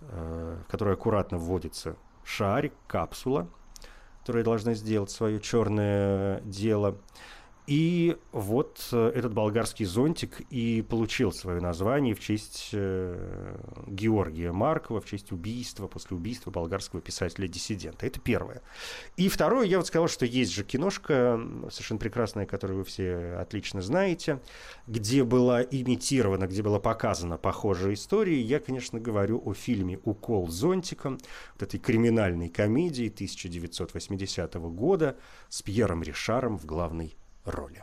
в 0.00 0.64
которой 0.68 0.94
аккуратно 0.94 1.38
вводится 1.38 1.94
шарик, 2.24 2.72
капсула, 2.88 3.48
которая 4.18 4.42
должна 4.42 4.74
сделать 4.74 5.12
свое 5.12 5.38
черное 5.38 6.40
дело– 6.40 6.98
и 7.66 8.16
вот 8.32 8.88
э, 8.90 9.12
этот 9.14 9.34
болгарский 9.34 9.84
зонтик 9.84 10.40
и 10.50 10.82
получил 10.82 11.30
свое 11.30 11.60
название 11.60 12.14
в 12.14 12.20
честь 12.20 12.70
э, 12.72 13.56
Георгия 13.86 14.50
Маркова, 14.50 15.00
в 15.00 15.04
честь 15.04 15.30
убийства, 15.30 15.86
после 15.86 16.16
убийства 16.16 16.50
болгарского 16.50 17.00
писателя-диссидента. 17.00 18.04
Это 18.04 18.18
первое. 18.18 18.62
И 19.16 19.28
второе, 19.28 19.66
я 19.66 19.78
вот 19.78 19.86
сказал, 19.86 20.08
что 20.08 20.26
есть 20.26 20.52
же 20.52 20.64
киношка, 20.64 21.40
совершенно 21.70 22.00
прекрасная, 22.00 22.46
которую 22.46 22.80
вы 22.80 22.84
все 22.84 23.36
отлично 23.40 23.80
знаете, 23.80 24.40
где 24.88 25.22
была 25.22 25.62
имитирована, 25.62 26.48
где 26.48 26.62
была 26.62 26.80
показана 26.80 27.38
похожая 27.38 27.94
история. 27.94 28.40
Я, 28.40 28.58
конечно, 28.58 28.98
говорю 28.98 29.40
о 29.44 29.54
фильме 29.54 30.00
«Укол 30.04 30.48
зонтиком», 30.48 31.18
вот 31.54 31.62
этой 31.62 31.78
криминальной 31.78 32.48
комедии 32.48 33.08
1980 33.08 34.54
года 34.54 35.16
с 35.48 35.62
Пьером 35.62 36.02
Ришаром 36.02 36.58
в 36.58 36.66
главной 36.66 37.16
роли. 37.44 37.82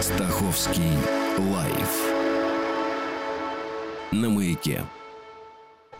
Стаховский 0.00 0.98
лайф 1.38 2.16
на 4.12 4.30
маяке. 4.30 4.84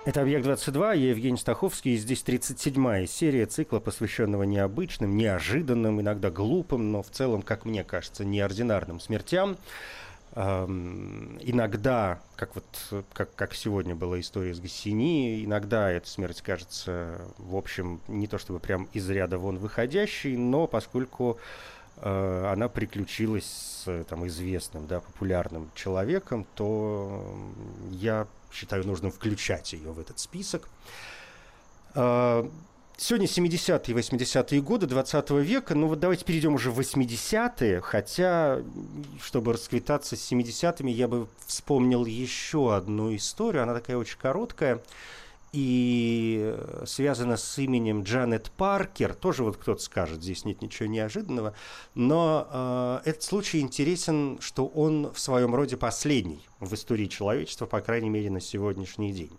Это 0.06 0.20
«Объект-22», 0.20 0.98
я 0.98 1.10
Евгений 1.10 1.36
Стаховский, 1.36 1.94
и 1.94 1.96
здесь 1.96 2.22
37-я 2.24 3.08
серия 3.08 3.44
цикла, 3.44 3.80
посвященного 3.80 4.44
необычным, 4.44 5.16
неожиданным, 5.16 6.00
иногда 6.00 6.30
глупым, 6.30 6.92
но 6.92 7.02
в 7.02 7.10
целом, 7.10 7.42
как 7.42 7.64
мне 7.64 7.82
кажется, 7.82 8.24
неординарным 8.24 9.00
смертям. 9.00 9.56
Эм, 10.36 11.40
иногда, 11.40 12.20
как 12.36 12.54
вот 12.54 13.04
как, 13.14 13.34
как 13.34 13.52
сегодня 13.54 13.96
была 13.96 14.20
история 14.20 14.54
с 14.54 14.60
Гассини, 14.60 15.44
иногда 15.44 15.90
эта 15.90 16.08
смерть 16.08 16.40
кажется, 16.40 17.20
в 17.38 17.56
общем, 17.56 18.00
не 18.06 18.28
то 18.28 18.38
чтобы 18.38 18.60
прям 18.60 18.88
из 18.92 19.10
ряда 19.10 19.38
вон 19.38 19.58
выходящей, 19.58 20.36
но 20.36 20.68
поскольку 20.68 21.36
э, 21.96 22.48
она 22.52 22.68
приключилась 22.68 23.44
с 23.84 24.04
там, 24.04 24.24
известным, 24.28 24.86
да, 24.86 25.00
популярным 25.00 25.68
человеком, 25.74 26.46
то 26.54 27.36
я 27.90 28.28
считаю 28.56 28.86
нужным 28.86 29.10
включать 29.10 29.72
ее 29.72 29.92
в 29.92 30.00
этот 30.00 30.18
список. 30.18 30.68
А, 31.94 32.50
сегодня 32.96 33.26
70-е 33.26 33.94
и 33.94 33.98
80-е 33.98 34.60
годы 34.62 34.86
20 34.86 35.30
века. 35.30 35.74
Ну 35.74 35.88
вот 35.88 36.00
давайте 36.00 36.24
перейдем 36.24 36.54
уже 36.54 36.70
в 36.70 36.80
80-е. 36.80 37.80
Хотя, 37.80 38.62
чтобы 39.22 39.52
расквитаться 39.52 40.16
с 40.16 40.32
70-ми, 40.32 40.92
я 40.92 41.08
бы 41.08 41.28
вспомнил 41.46 42.06
еще 42.06 42.74
одну 42.74 43.14
историю. 43.14 43.62
Она 43.62 43.74
такая 43.74 43.96
очень 43.96 44.18
короткая 44.18 44.80
и 45.56 46.54
связана 46.84 47.38
с 47.38 47.58
именем 47.58 48.02
Джанет 48.02 48.50
Паркер. 48.50 49.14
Тоже 49.14 49.42
вот 49.42 49.56
кто-то 49.56 49.80
скажет, 49.80 50.22
здесь 50.22 50.44
нет 50.44 50.60
ничего 50.60 50.86
неожиданного. 50.86 51.54
Но 51.94 53.00
э, 53.04 53.08
этот 53.08 53.22
случай 53.22 53.60
интересен, 53.60 54.38
что 54.42 54.66
он 54.66 55.10
в 55.14 55.18
своем 55.18 55.54
роде 55.54 55.78
последний 55.78 56.46
в 56.60 56.74
истории 56.74 57.06
человечества, 57.06 57.64
по 57.64 57.80
крайней 57.80 58.10
мере, 58.10 58.28
на 58.28 58.40
сегодняшний 58.40 59.12
день. 59.14 59.30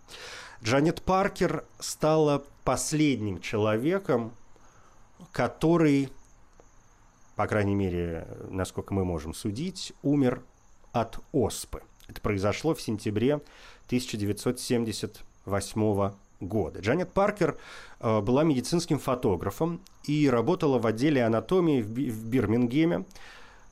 Джанет 0.60 1.02
Паркер 1.02 1.64
стала 1.78 2.44
последним 2.64 3.40
человеком, 3.40 4.32
который, 5.30 6.08
по 7.36 7.46
крайней 7.46 7.76
мере, 7.76 8.26
насколько 8.50 8.92
мы 8.92 9.04
можем 9.04 9.34
судить, 9.34 9.92
умер 10.02 10.42
от 10.90 11.20
оспы. 11.30 11.80
Это 12.08 12.20
произошло 12.20 12.74
в 12.74 12.82
сентябре 12.82 13.34
1970 13.86 15.27
1998 15.48 16.12
года. 16.40 16.80
Джанет 16.80 17.12
Паркер 17.12 17.56
э, 18.00 18.20
была 18.20 18.44
медицинским 18.44 18.98
фотографом 18.98 19.80
и 20.04 20.28
работала 20.28 20.78
в 20.78 20.86
отделе 20.86 21.24
анатомии 21.24 21.82
в, 21.82 22.28
Бирмингеме, 22.28 23.04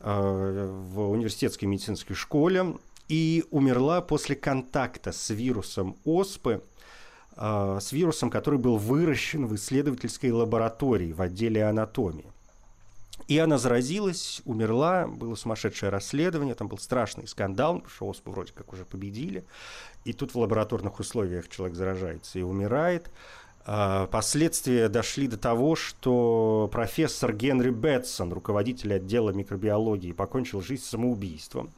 э, 0.00 0.70
в 0.92 1.10
университетской 1.10 1.68
медицинской 1.68 2.16
школе, 2.16 2.74
и 3.08 3.44
умерла 3.50 4.00
после 4.00 4.34
контакта 4.34 5.12
с 5.12 5.30
вирусом 5.30 5.96
оспы, 6.04 6.62
э, 7.36 7.78
с 7.80 7.92
вирусом, 7.92 8.30
который 8.30 8.58
был 8.58 8.76
выращен 8.78 9.46
в 9.46 9.54
исследовательской 9.54 10.32
лаборатории 10.32 11.12
в 11.12 11.22
отделе 11.22 11.64
анатомии. 11.64 12.32
И 13.28 13.38
она 13.38 13.58
заразилась, 13.58 14.40
умерла, 14.44 15.08
было 15.08 15.34
сумасшедшее 15.34 15.90
расследование, 15.90 16.54
там 16.54 16.68
был 16.68 16.78
страшный 16.78 17.26
скандал, 17.26 17.76
потому 17.76 17.90
что 17.90 18.06
оспу 18.08 18.30
вроде 18.30 18.52
как 18.52 18.72
уже 18.72 18.84
победили. 18.84 19.44
И 20.04 20.12
тут 20.12 20.34
в 20.34 20.38
лабораторных 20.38 21.00
условиях 21.00 21.48
человек 21.48 21.76
заражается 21.76 22.38
и 22.38 22.42
умирает. 22.42 23.10
А, 23.64 24.06
последствия 24.06 24.88
дошли 24.88 25.26
до 25.26 25.36
того, 25.36 25.74
что 25.74 26.68
профессор 26.72 27.32
Генри 27.32 27.70
Бетсон, 27.70 28.32
руководитель 28.32 28.94
отдела 28.94 29.30
микробиологии, 29.30 30.12
покончил 30.12 30.62
жизнь 30.62 30.84
самоубийством. 30.84 31.70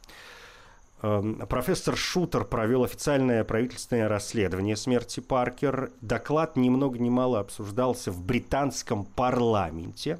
Профессор 1.01 1.95
Шутер 1.95 2.43
провел 2.43 2.83
официальное 2.83 3.45
правительственное 3.45 4.09
расследование 4.09 4.75
смерти 4.75 5.21
Паркер. 5.21 5.91
Доклад 6.01 6.57
ни 6.57 6.67
много 6.67 6.99
ни 6.99 7.09
мало 7.09 7.39
обсуждался 7.39 8.11
в 8.11 8.21
британском 8.21 9.05
парламенте. 9.05 10.19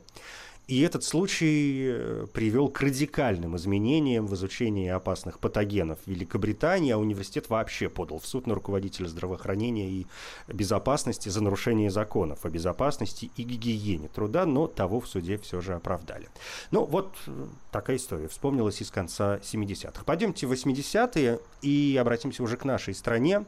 И 0.70 0.82
этот 0.82 1.04
случай 1.04 1.90
э, 1.90 2.28
привел 2.32 2.70
к 2.70 2.80
радикальным 2.82 3.58
изменениям 3.58 4.28
в 4.28 4.36
изучении 4.36 4.88
опасных 4.88 5.40
патогенов 5.40 5.98
в 6.06 6.08
Великобритании, 6.08 6.92
а 6.92 7.00
университет 7.00 7.50
вообще 7.50 7.90
подал 7.90 8.20
в 8.20 8.28
суд 8.28 8.46
на 8.46 8.54
руководителя 8.54 9.08
здравоохранения 9.08 9.90
и 9.90 10.06
безопасности 10.48 11.28
за 11.28 11.42
нарушение 11.42 11.90
законов 11.90 12.46
о 12.46 12.50
безопасности 12.52 13.32
и 13.36 13.42
гигиене 13.42 14.10
труда, 14.10 14.46
но 14.46 14.68
того 14.68 15.00
в 15.00 15.08
суде 15.08 15.40
все 15.40 15.60
же 15.60 15.74
оправдали. 15.74 16.30
Ну, 16.70 16.86
вот 16.86 17.16
э, 17.26 17.48
такая 17.72 17.98
история 17.98 18.28
вспомнилась 18.28 18.80
из 18.80 18.92
конца 18.92 19.38
70-х. 19.38 20.04
Пойдемте 20.06 20.46
в 20.46 20.52
80-е 20.52 21.40
и 21.64 21.98
обратимся 22.00 22.44
уже 22.44 22.58
к 22.58 22.64
нашей 22.64 22.94
стране. 22.94 23.44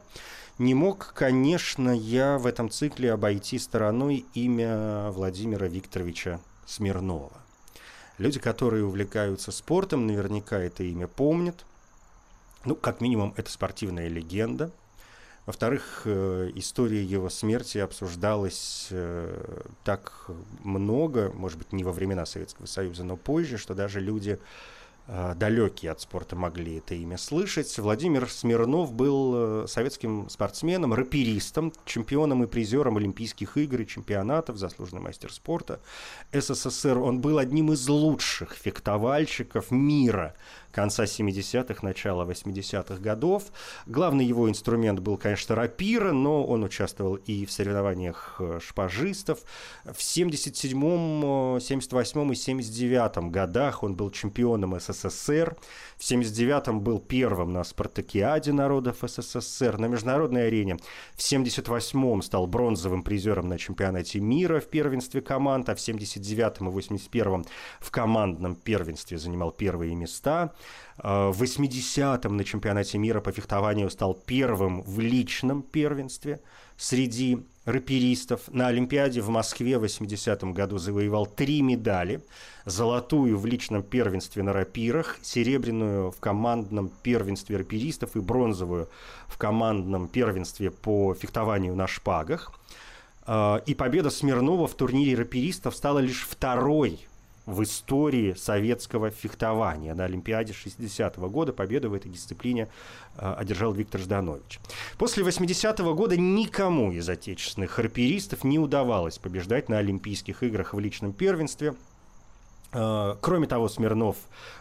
Не 0.58 0.74
мог, 0.74 1.12
конечно, 1.14 1.96
я 1.96 2.36
в 2.38 2.48
этом 2.48 2.68
цикле 2.68 3.12
обойти 3.12 3.60
стороной 3.60 4.26
имя 4.34 5.12
Владимира 5.12 5.68
Викторовича 5.68 6.40
Смирнова. 6.66 7.32
Люди, 8.18 8.38
которые 8.38 8.84
увлекаются 8.84 9.52
спортом, 9.52 10.06
наверняка 10.06 10.58
это 10.58 10.82
имя 10.84 11.08
помнят. 11.08 11.64
Ну, 12.64 12.74
как 12.74 13.00
минимум, 13.00 13.34
это 13.36 13.50
спортивная 13.50 14.08
легенда. 14.08 14.70
Во-вторых, 15.44 16.02
э, 16.04 16.52
история 16.54 17.02
его 17.02 17.28
смерти 17.28 17.78
обсуждалась 17.78 18.88
э, 18.90 19.62
так 19.82 20.30
много, 20.62 21.32
может 21.34 21.58
быть, 21.58 21.72
не 21.72 21.82
во 21.82 21.90
времена 21.90 22.26
Советского 22.26 22.66
Союза, 22.66 23.02
но 23.02 23.16
позже, 23.16 23.58
что 23.58 23.74
даже 23.74 23.98
люди 23.98 24.38
далекие 25.06 25.90
от 25.90 26.00
спорта 26.00 26.36
могли 26.36 26.78
это 26.78 26.94
имя 26.94 27.18
слышать. 27.18 27.78
Владимир 27.78 28.30
Смирнов 28.30 28.92
был 28.92 29.32
э, 29.34 29.66
советским 29.66 30.28
спортсменом, 30.28 30.94
раперистом, 30.94 31.72
чемпионом 31.84 32.44
и 32.44 32.46
призером 32.46 32.96
Олимпийских 32.96 33.56
игр 33.56 33.80
и 33.80 33.86
чемпионатов, 33.86 34.56
заслуженный 34.56 35.02
мастер 35.02 35.32
спорта 35.32 35.80
СССР. 36.32 36.98
Он 36.98 37.20
был 37.20 37.38
одним 37.38 37.72
из 37.72 37.88
лучших 37.88 38.54
фехтовальщиков 38.54 39.70
мира 39.70 40.34
конца 40.72 41.04
70-х, 41.04 41.86
начала 41.86 42.24
80-х 42.24 42.96
годов. 42.96 43.44
Главный 43.86 44.24
его 44.24 44.48
инструмент 44.48 45.00
был, 45.00 45.16
конечно, 45.16 45.54
рапира, 45.54 46.12
но 46.12 46.44
он 46.44 46.64
участвовал 46.64 47.16
и 47.16 47.46
в 47.46 47.52
соревнованиях 47.52 48.36
э, 48.40 48.58
шпажистов. 48.60 49.40
В 49.84 49.98
77-м, 49.98 51.56
78-м 51.56 52.32
и 52.32 52.34
79-м 52.34 53.30
годах 53.30 53.82
он 53.82 53.94
был 53.94 54.10
чемпионом 54.10 54.78
СССР. 54.80 54.91
В 54.92 56.00
79-м 56.00 56.80
был 56.80 56.98
первым 56.98 57.52
на 57.52 57.64
спартакиаде 57.64 58.52
народов 58.52 58.98
СССР 59.02 59.78
на 59.78 59.86
международной 59.86 60.48
арене. 60.48 60.76
В 61.14 61.18
78-м 61.18 62.22
стал 62.22 62.46
бронзовым 62.46 63.02
призером 63.02 63.48
на 63.48 63.58
чемпионате 63.58 64.20
мира 64.20 64.60
в 64.60 64.68
первенстве 64.68 65.20
команд, 65.20 65.68
а 65.68 65.74
в 65.74 65.78
79-м 65.78 66.68
и 66.68 66.72
81-м 66.72 67.44
в 67.80 67.90
командном 67.90 68.54
первенстве 68.54 69.18
занимал 69.18 69.52
первые 69.52 69.94
места. 69.94 70.54
Э, 70.98 71.30
в 71.30 71.42
80-м 71.42 72.36
на 72.36 72.44
чемпионате 72.44 72.98
мира 72.98 73.20
по 73.20 73.32
фехтованию 73.32 73.90
стал 73.90 74.14
первым 74.14 74.82
в 74.82 75.00
личном 75.00 75.62
первенстве 75.62 76.40
среди 76.82 77.38
раперистов. 77.64 78.40
На 78.48 78.66
Олимпиаде 78.66 79.20
в 79.20 79.28
Москве 79.28 79.78
в 79.78 79.84
80-м 79.84 80.52
году 80.52 80.78
завоевал 80.78 81.26
три 81.26 81.62
медали. 81.62 82.20
Золотую 82.64 83.38
в 83.38 83.46
личном 83.46 83.84
первенстве 83.84 84.42
на 84.42 84.52
рапирах, 84.52 85.18
серебряную 85.22 86.10
в 86.10 86.18
командном 86.18 86.90
первенстве 87.02 87.56
раперистов 87.56 88.16
и 88.16 88.20
бронзовую 88.20 88.88
в 89.28 89.38
командном 89.38 90.08
первенстве 90.08 90.72
по 90.72 91.14
фехтованию 91.14 91.76
на 91.76 91.86
шпагах. 91.86 92.52
А, 93.26 93.62
и 93.64 93.74
победа 93.74 94.10
Смирнова 94.10 94.66
в 94.66 94.74
турнире 94.74 95.14
раперистов 95.14 95.76
стала 95.76 96.00
лишь 96.00 96.26
второй 96.28 97.06
в 97.46 97.62
истории 97.62 98.34
советского 98.34 99.10
фехтования. 99.10 99.94
На 99.94 100.04
Олимпиаде 100.04 100.52
60-го 100.52 101.28
года 101.28 101.52
победу 101.52 101.90
в 101.90 101.94
этой 101.94 102.10
дисциплине 102.10 102.68
э, 103.16 103.34
одержал 103.34 103.72
Виктор 103.72 104.00
Жданович. 104.00 104.60
После 104.96 105.24
80-го 105.24 105.94
года 105.94 106.16
никому 106.16 106.92
из 106.92 107.08
отечественных 107.08 107.78
раперистов 107.78 108.44
не 108.44 108.58
удавалось 108.58 109.18
побеждать 109.18 109.68
на 109.68 109.78
Олимпийских 109.78 110.42
играх 110.42 110.72
в 110.74 110.78
личном 110.78 111.12
первенстве. 111.12 111.74
Э, 112.72 113.16
кроме 113.20 113.48
того, 113.48 113.68
Смирнов 113.68 114.16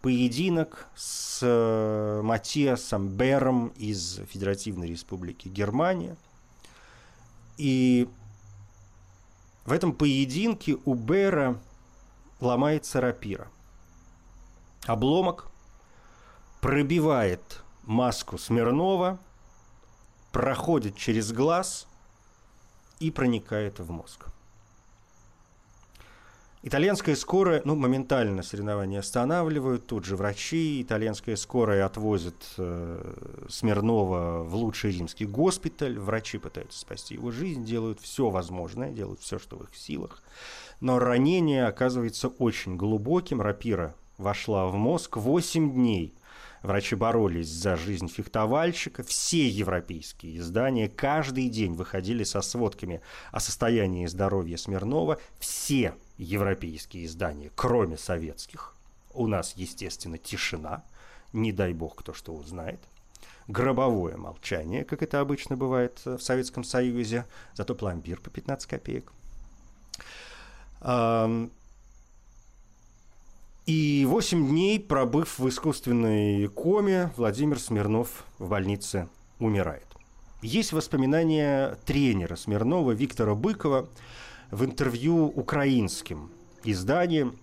Поединок 0.00 0.86
с 0.96 1.40
э, 1.42 2.22
Матиасом 2.22 3.08
Бером 3.08 3.68
из 3.76 4.20
Федеративной 4.30 4.88
Республики 4.88 5.48
Германия. 5.48 6.16
И 7.58 8.08
в 9.66 9.72
этом 9.72 9.92
поединке 9.92 10.78
у 10.84 10.94
Бера 10.94 11.60
ломается 12.40 13.00
рапира. 13.00 13.48
Обломок 14.86 15.50
пробивает 16.60 17.62
маску 17.90 18.38
Смирнова, 18.38 19.18
проходит 20.30 20.96
через 20.96 21.32
глаз 21.32 21.88
и 23.00 23.10
проникает 23.10 23.80
в 23.80 23.90
мозг. 23.90 24.26
Итальянская 26.62 27.16
скорая, 27.16 27.62
ну, 27.64 27.74
моментально 27.74 28.42
соревнования 28.42 29.00
останавливают, 29.00 29.86
тут 29.86 30.04
же 30.04 30.14
врачи, 30.14 30.82
итальянская 30.82 31.34
скорая 31.34 31.86
отвозит 31.86 32.36
э, 32.58 33.46
Смирнова 33.48 34.44
в 34.44 34.54
лучший 34.54 34.92
римский 34.92 35.24
госпиталь, 35.24 35.98
врачи 35.98 36.38
пытаются 36.38 36.78
спасти 36.78 37.14
его 37.14 37.30
жизнь, 37.30 37.64
делают 37.64 37.98
все 37.98 38.28
возможное, 38.28 38.90
делают 38.90 39.20
все, 39.20 39.38
что 39.38 39.56
в 39.56 39.64
их 39.64 39.74
силах, 39.74 40.22
но 40.80 40.98
ранение 40.98 41.66
оказывается 41.66 42.28
очень 42.28 42.76
глубоким, 42.76 43.40
рапира 43.40 43.94
вошла 44.18 44.66
в 44.66 44.76
мозг. 44.76 45.16
8 45.16 45.72
дней– 45.72 46.14
Врачи 46.62 46.94
боролись 46.94 47.48
за 47.48 47.76
жизнь 47.76 48.08
фехтовальщика. 48.08 49.02
Все 49.02 49.48
европейские 49.48 50.36
издания 50.38 50.88
каждый 50.88 51.48
день 51.48 51.72
выходили 51.72 52.22
со 52.22 52.42
сводками 52.42 53.00
о 53.32 53.40
состоянии 53.40 54.06
здоровья 54.06 54.56
Смирнова. 54.56 55.18
Все 55.38 55.94
европейские 56.18 57.06
издания, 57.06 57.50
кроме 57.54 57.96
советских. 57.96 58.74
У 59.14 59.26
нас, 59.26 59.54
естественно, 59.56 60.18
тишина. 60.18 60.84
Не 61.32 61.52
дай 61.52 61.72
бог, 61.72 61.96
кто 61.96 62.12
что 62.12 62.34
узнает. 62.34 62.80
Гробовое 63.48 64.16
молчание, 64.16 64.84
как 64.84 65.02
это 65.02 65.20
обычно 65.20 65.56
бывает 65.56 66.00
в 66.04 66.20
Советском 66.20 66.62
Союзе. 66.62 67.24
Зато 67.54 67.74
пломбир 67.74 68.20
по 68.20 68.30
15 68.30 68.68
копеек. 68.68 69.12
И 73.72 74.04
8 74.04 74.48
дней, 74.48 74.80
пробыв 74.80 75.38
в 75.38 75.48
искусственной 75.48 76.48
коме, 76.48 77.12
Владимир 77.16 77.60
Смирнов 77.60 78.24
в 78.40 78.48
больнице 78.48 79.08
умирает. 79.38 79.86
Есть 80.42 80.72
воспоминания 80.72 81.78
тренера 81.86 82.34
Смирнова 82.34 82.90
Виктора 82.90 83.36
Быкова 83.36 83.88
в 84.50 84.64
интервью 84.64 85.26
украинским 85.26 86.32
изданием. 86.64 87.36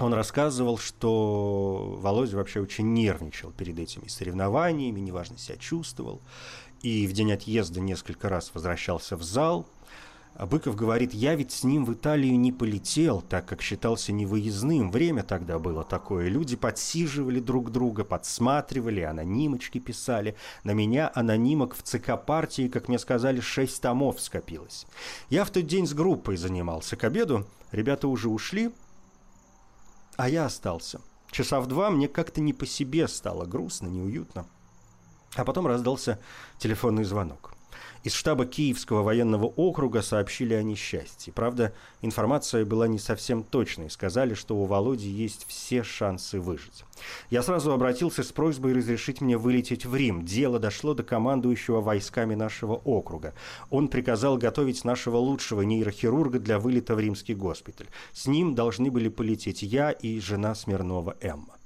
Он 0.00 0.14
рассказывал, 0.14 0.78
что 0.78 1.96
Володя 2.00 2.36
вообще 2.36 2.58
очень 2.58 2.92
нервничал 2.92 3.52
перед 3.52 3.78
этими 3.78 4.08
соревнованиями, 4.08 4.98
неважно 4.98 5.38
себя 5.38 5.58
чувствовал. 5.58 6.20
И 6.82 7.06
в 7.06 7.12
день 7.12 7.32
отъезда 7.32 7.78
несколько 7.78 8.28
раз 8.28 8.50
возвращался 8.52 9.16
в 9.16 9.22
зал– 9.22 9.64
а 10.34 10.46
Быков 10.46 10.74
говорит, 10.74 11.12
я 11.12 11.34
ведь 11.34 11.52
с 11.52 11.64
ним 11.64 11.84
в 11.84 11.92
Италию 11.92 12.38
не 12.38 12.50
полетел, 12.50 13.20
так 13.20 13.46
как 13.46 13.60
считался 13.60 14.12
невыездным. 14.12 14.90
Время 14.90 15.22
тогда 15.22 15.58
было 15.58 15.84
такое. 15.84 16.28
Люди 16.28 16.56
подсиживали 16.56 17.40
друг 17.40 17.70
друга, 17.70 18.04
подсматривали, 18.04 19.00
анонимочки 19.00 19.78
писали. 19.78 20.36
На 20.64 20.70
меня 20.70 21.12
анонимок 21.14 21.74
в 21.74 21.82
ЦК 21.82 22.12
партии, 22.24 22.68
как 22.68 22.88
мне 22.88 22.98
сказали, 22.98 23.40
шесть 23.40 23.82
томов 23.82 24.20
скопилось. 24.20 24.86
Я 25.28 25.44
в 25.44 25.50
тот 25.50 25.66
день 25.66 25.86
с 25.86 25.92
группой 25.92 26.36
занимался. 26.36 26.96
К 26.96 27.04
обеду 27.04 27.46
ребята 27.70 28.08
уже 28.08 28.30
ушли, 28.30 28.70
а 30.16 30.28
я 30.28 30.46
остался. 30.46 31.00
Часа 31.30 31.60
в 31.60 31.66
два 31.66 31.90
мне 31.90 32.08
как-то 32.08 32.40
не 32.40 32.52
по 32.52 32.66
себе 32.66 33.08
стало 33.08 33.44
грустно, 33.44 33.88
неуютно. 33.88 34.46
А 35.34 35.44
потом 35.44 35.66
раздался 35.66 36.18
телефонный 36.58 37.04
звонок. 37.04 37.54
Из 38.02 38.12
штаба 38.12 38.46
Киевского 38.46 39.02
военного 39.02 39.44
округа 39.46 40.02
сообщили 40.02 40.54
о 40.54 40.62
несчастье. 40.62 41.32
Правда, 41.32 41.72
информация 42.02 42.64
была 42.64 42.88
не 42.88 42.98
совсем 42.98 43.42
точной. 43.42 43.90
Сказали, 43.90 44.34
что 44.34 44.56
у 44.56 44.64
Володи 44.64 45.08
есть 45.08 45.44
все 45.48 45.82
шансы 45.82 46.40
выжить. 46.40 46.84
Я 47.30 47.42
сразу 47.42 47.72
обратился 47.72 48.22
с 48.22 48.32
просьбой 48.32 48.72
разрешить 48.72 49.20
мне 49.20 49.36
вылететь 49.36 49.86
в 49.86 49.94
Рим. 49.94 50.24
Дело 50.24 50.58
дошло 50.58 50.94
до 50.94 51.02
командующего 51.02 51.80
войсками 51.80 52.34
нашего 52.34 52.74
округа. 52.74 53.34
Он 53.70 53.88
приказал 53.88 54.38
готовить 54.38 54.84
нашего 54.84 55.18
лучшего 55.18 55.62
нейрохирурга 55.62 56.38
для 56.38 56.58
вылета 56.58 56.94
в 56.94 57.00
римский 57.00 57.34
госпиталь. 57.34 57.88
С 58.12 58.26
ним 58.26 58.54
должны 58.54 58.90
были 58.90 59.08
полететь 59.08 59.62
я 59.62 59.90
и 59.90 60.18
жена 60.20 60.54
Смирнова 60.54 61.16
Эмма. 61.20 61.59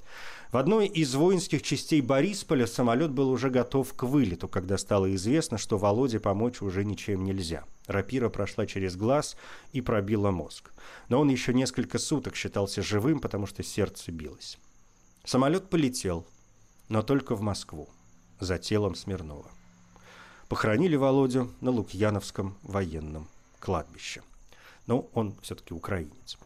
В 0.55 0.57
одной 0.57 0.87
из 0.87 1.17
воинских 1.17 1.62
частей 1.62 2.01
Борисполя 2.01 2.69
самолет 2.69 3.11
был 3.11 3.29
уже 3.29 3.51
готов 3.51 3.93
к 3.93 4.05
вылету, 4.05 4.47
когда 4.47 4.79
стало 4.79 5.12
известно, 5.17 5.59
что 5.59 5.79
Володе 5.79 6.21
помочь 6.21 6.62
уже 6.62 6.85
ничем 6.85 7.25
нельзя. 7.25 7.64
Рапира 7.88 8.29
прошла 8.29 8.64
через 8.64 8.95
глаз 8.95 9.37
и 9.73 9.81
пробила 9.81 10.31
мозг. 10.31 10.71
Но 11.09 11.21
он 11.21 11.29
еще 11.29 11.53
несколько 11.53 11.99
суток 11.99 12.37
считался 12.37 12.83
живым, 12.83 13.19
потому 13.19 13.49
что 13.49 13.64
сердце 13.64 14.12
билось. 14.12 14.57
Самолет 15.25 15.69
полетел, 15.71 16.25
но 16.88 17.03
только 17.03 17.35
в 17.35 17.40
Москву, 17.40 17.88
за 18.38 18.57
телом 18.59 18.95
Смирнова. 18.95 19.51
Похоронили 20.49 20.95
Володю 20.95 21.51
на 21.62 21.73
Лукьяновском 21.73 22.57
военном 22.62 23.27
кладбище. 23.59 24.23
Но 24.87 25.09
он 25.14 25.35
все-таки 25.43 25.75
украинец. 25.75 26.38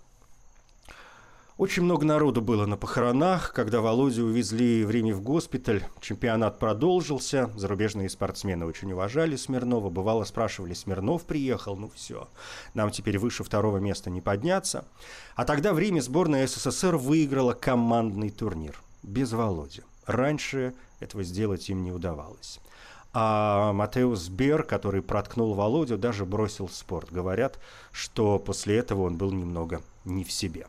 Очень 1.59 1.83
много 1.83 2.07
народу 2.07 2.41
было 2.41 2.67
на 2.67 2.77
похоронах. 2.77 3.53
Когда 3.53 3.81
Володю 3.81 4.27
увезли 4.27 4.85
в 4.85 4.93
Риме 4.93 5.13
в 5.13 5.21
госпиталь, 5.21 5.83
чемпионат 6.01 6.61
продолжился. 6.61 7.51
Зарубежные 7.57 8.09
спортсмены 8.09 8.65
очень 8.65 8.93
уважали 8.93 9.35
Смирнова. 9.35 9.91
Бывало, 9.91 10.23
спрашивали, 10.23 10.73
Смирнов 10.73 11.25
приехал? 11.25 11.77
Ну 11.77 11.91
все, 11.93 12.29
нам 12.75 12.93
теперь 12.93 13.19
выше 13.19 13.43
второго 13.43 13.79
места 13.79 14.09
не 14.09 14.21
подняться. 14.21 14.85
А 15.35 15.45
тогда 15.45 15.73
в 15.73 15.81
Риме 15.81 16.01
сборная 16.01 16.47
СССР 16.47 16.97
выиграла 16.97 17.55
командный 17.55 18.31
турнир. 18.31 18.81
Без 19.03 19.33
Володи. 19.33 19.83
Раньше 20.07 20.75
этого 21.01 21.25
сделать 21.25 21.69
им 21.69 21.83
не 21.83 21.91
удавалось. 21.91 22.61
А 23.13 23.73
Матеус 23.73 24.29
Бер, 24.29 24.63
который 24.63 25.03
проткнул 25.03 25.55
Володю, 25.55 25.99
даже 25.99 26.25
бросил 26.25 26.69
спорт. 26.69 27.09
Говорят, 27.11 27.59
что 27.91 28.39
после 28.39 28.77
этого 28.77 29.03
он 29.03 29.17
был 29.17 29.33
немного 29.33 29.83
не 30.05 30.23
в 30.23 30.31
себе. 30.31 30.69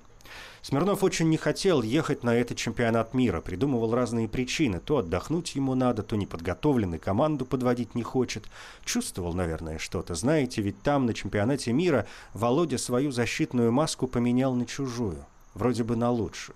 Смирнов 0.61 1.03
очень 1.03 1.29
не 1.29 1.37
хотел 1.37 1.81
ехать 1.81 2.23
на 2.23 2.35
этот 2.35 2.57
чемпионат 2.57 3.13
мира, 3.13 3.41
придумывал 3.41 3.93
разные 3.93 4.27
причины. 4.27 4.79
То 4.79 4.97
отдохнуть 4.97 5.55
ему 5.55 5.75
надо, 5.75 6.03
то 6.03 6.15
неподготовленный 6.15 6.99
команду 6.99 7.45
подводить 7.45 7.95
не 7.95 8.03
хочет. 8.03 8.45
Чувствовал, 8.83 9.33
наверное, 9.33 9.77
что-то. 9.77 10.15
Знаете, 10.15 10.61
ведь 10.61 10.81
там, 10.81 11.05
на 11.05 11.13
чемпионате 11.13 11.71
мира, 11.71 12.05
Володя 12.33 12.77
свою 12.77 13.11
защитную 13.11 13.71
маску 13.71 14.07
поменял 14.07 14.53
на 14.53 14.65
чужую. 14.65 15.25
Вроде 15.53 15.83
бы 15.83 15.95
на 15.95 16.11
лучшую. 16.11 16.55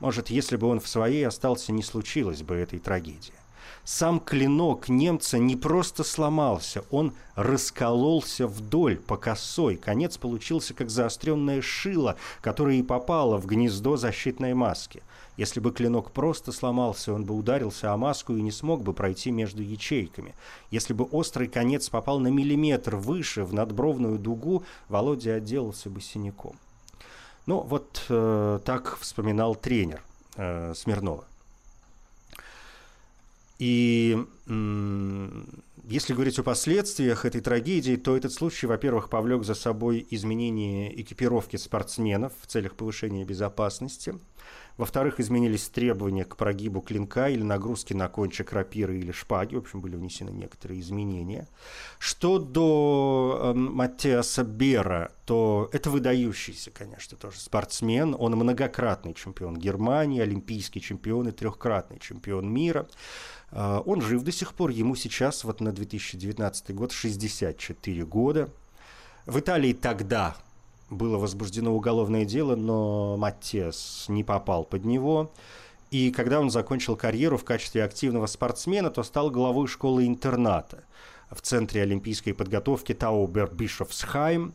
Может, 0.00 0.30
если 0.30 0.56
бы 0.56 0.66
он 0.66 0.80
в 0.80 0.88
своей 0.88 1.26
остался, 1.26 1.72
не 1.72 1.82
случилось 1.82 2.42
бы 2.42 2.56
этой 2.56 2.78
трагедии. 2.78 3.34
Сам 3.84 4.20
клинок 4.20 4.88
немца 4.88 5.38
не 5.38 5.56
просто 5.56 6.04
сломался, 6.04 6.84
он 6.90 7.12
раскололся 7.34 8.46
вдоль 8.46 8.96
по 8.96 9.16
косой. 9.16 9.76
Конец 9.76 10.16
получился 10.16 10.74
как 10.74 10.90
заостренное 10.90 11.62
шило, 11.62 12.16
которое 12.40 12.76
и 12.76 12.82
попало 12.82 13.38
в 13.38 13.46
гнездо 13.46 13.96
защитной 13.96 14.54
маски. 14.54 15.02
Если 15.36 15.58
бы 15.58 15.72
клинок 15.72 16.10
просто 16.10 16.52
сломался, 16.52 17.14
он 17.14 17.24
бы 17.24 17.34
ударился 17.34 17.92
о 17.92 17.96
маску 17.96 18.36
и 18.36 18.42
не 18.42 18.50
смог 18.50 18.82
бы 18.82 18.92
пройти 18.92 19.30
между 19.30 19.62
ячейками. 19.62 20.34
Если 20.70 20.92
бы 20.92 21.04
острый 21.04 21.48
конец 21.48 21.88
попал 21.88 22.18
на 22.18 22.28
миллиметр 22.28 22.96
выше, 22.96 23.44
в 23.44 23.54
надбровную 23.54 24.18
дугу, 24.18 24.64
Володя 24.88 25.36
отделался 25.36 25.88
бы 25.88 26.02
синяком. 26.02 26.56
Ну, 27.46 27.60
вот 27.60 28.04
э, 28.10 28.60
так 28.64 28.98
вспоминал 28.98 29.54
тренер 29.54 30.02
э, 30.36 30.74
Смирнова. 30.76 31.24
И 33.60 34.18
если 35.84 36.14
говорить 36.14 36.38
о 36.38 36.42
последствиях 36.42 37.26
этой 37.26 37.42
трагедии, 37.42 37.96
то 37.96 38.16
этот 38.16 38.32
случай, 38.32 38.66
во-первых, 38.66 39.10
повлек 39.10 39.44
за 39.44 39.54
собой 39.54 40.06
изменение 40.10 40.98
экипировки 40.98 41.56
спортсменов 41.56 42.32
в 42.40 42.46
целях 42.46 42.74
повышения 42.74 43.24
безопасности. 43.24 44.14
Во-вторых, 44.76 45.20
изменились 45.20 45.68
требования 45.68 46.24
к 46.24 46.36
прогибу 46.36 46.80
клинка 46.80 47.28
или 47.28 47.42
нагрузке 47.42 47.94
на 47.94 48.08
кончик 48.08 48.50
рапиры 48.54 48.98
или 48.98 49.12
шпаги. 49.12 49.56
В 49.56 49.58
общем, 49.58 49.82
были 49.82 49.96
внесены 49.96 50.30
некоторые 50.30 50.80
изменения. 50.80 51.48
Что 51.98 52.38
до 52.38 53.40
э, 53.42 53.52
Матеаса 53.52 54.42
Бера, 54.42 55.12
то 55.26 55.68
это 55.72 55.90
выдающийся, 55.90 56.70
конечно, 56.70 57.18
тоже 57.18 57.40
спортсмен. 57.40 58.16
Он 58.18 58.32
многократный 58.36 59.12
чемпион 59.12 59.58
Германии, 59.58 60.22
олимпийский 60.22 60.80
чемпион 60.80 61.28
и 61.28 61.32
трехкратный 61.32 61.98
чемпион 61.98 62.50
мира. 62.50 62.88
Э, 63.52 63.82
он 63.84 64.00
жив 64.00 64.22
до 64.22 64.32
сих 64.32 64.54
пор. 64.54 64.70
Ему 64.70 64.96
сейчас, 64.96 65.44
вот 65.44 65.60
на 65.60 65.72
2019 65.72 66.74
год, 66.74 66.92
64 66.92 68.04
года. 68.04 68.48
В 69.26 69.38
Италии 69.38 69.72
тогда 69.72 70.36
было 70.88 71.18
возбуждено 71.18 71.74
уголовное 71.74 72.24
дело, 72.24 72.56
но 72.56 73.16
Маттес 73.16 74.06
не 74.08 74.24
попал 74.24 74.64
под 74.64 74.84
него. 74.84 75.30
И 75.90 76.10
когда 76.10 76.40
он 76.40 76.50
закончил 76.50 76.96
карьеру 76.96 77.36
в 77.36 77.44
качестве 77.44 77.84
активного 77.84 78.26
спортсмена, 78.26 78.90
то 78.90 79.02
стал 79.02 79.30
главой 79.30 79.66
школы-интерната 79.66 80.84
в 81.30 81.40
Центре 81.40 81.82
олимпийской 81.82 82.32
подготовки 82.32 82.94
Таубер 82.94 83.50
Бишофсхайм. 83.52 84.54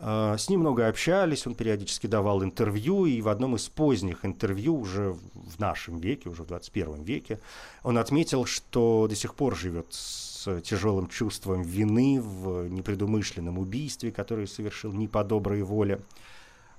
А, 0.00 0.36
с 0.36 0.48
ним 0.48 0.60
много 0.60 0.86
общались, 0.86 1.46
он 1.46 1.54
периодически 1.54 2.06
давал 2.06 2.44
интервью, 2.44 3.06
и 3.06 3.20
в 3.20 3.28
одном 3.28 3.56
из 3.56 3.68
поздних 3.68 4.24
интервью, 4.24 4.78
уже 4.78 5.16
в 5.34 5.58
нашем 5.58 5.98
веке, 5.98 6.28
уже 6.28 6.44
в 6.44 6.46
21 6.46 7.02
веке, 7.02 7.40
он 7.82 7.98
отметил, 7.98 8.44
что 8.44 9.06
до 9.08 9.16
сих 9.16 9.34
пор 9.34 9.56
живет 9.56 9.86
с 9.90 10.60
тяжелым 10.62 11.08
чувством 11.08 11.62
вины 11.62 12.20
в 12.20 12.68
непредумышленном 12.68 13.58
убийстве, 13.58 14.12
которое 14.12 14.46
совершил 14.46 14.92
не 14.92 15.08
по 15.08 15.24
доброй 15.24 15.62
воле. 15.62 16.00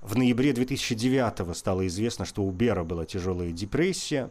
В 0.02 0.18
ноябре 0.18 0.54
2009 0.54 1.58
стало 1.58 1.86
известно, 1.88 2.24
что 2.24 2.44
у 2.44 2.52
Бера 2.52 2.86
была 2.86 3.06
тяжелая 3.06 3.52
депрессия, 3.52 4.30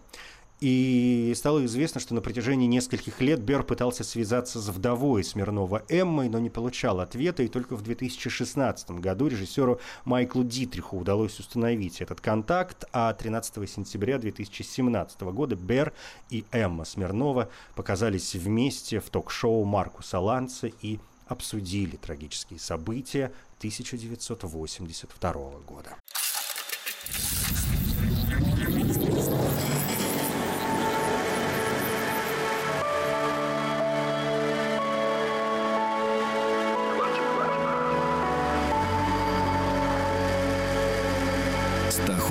и 0.60 1.32
стало 1.36 1.64
известно, 1.66 2.00
что 2.00 2.14
на 2.14 2.20
протяжении 2.20 2.66
нескольких 2.66 3.20
лет 3.20 3.40
Бер 3.40 3.62
пытался 3.62 4.02
связаться 4.02 4.60
с 4.60 4.68
вдовой 4.68 5.22
Смирнова 5.22 5.84
Эммой, 5.88 6.28
но 6.28 6.38
не 6.38 6.50
получал 6.50 7.00
ответа, 7.00 7.42
и 7.42 7.48
только 7.48 7.76
в 7.76 7.82
2016 7.82 8.90
году 8.92 9.28
режиссеру 9.28 9.80
Майклу 10.04 10.42
Дитриху 10.42 10.98
удалось 10.98 11.38
установить 11.38 12.00
этот 12.00 12.20
контакт, 12.20 12.84
а 12.92 13.12
13 13.12 13.70
сентября 13.70 14.18
2017 14.18 15.20
года 15.20 15.54
Бер 15.54 15.92
и 16.30 16.44
Эмма 16.50 16.84
Смирнова 16.84 17.48
показались 17.74 18.34
вместе 18.34 19.00
в 19.00 19.10
ток-шоу 19.10 19.64
Маркуса 19.64 20.18
Ланца 20.18 20.66
и 20.82 20.98
обсудили 21.28 21.96
трагические 21.96 22.58
события 22.58 23.32
1982 23.58 25.32
года. 25.66 25.96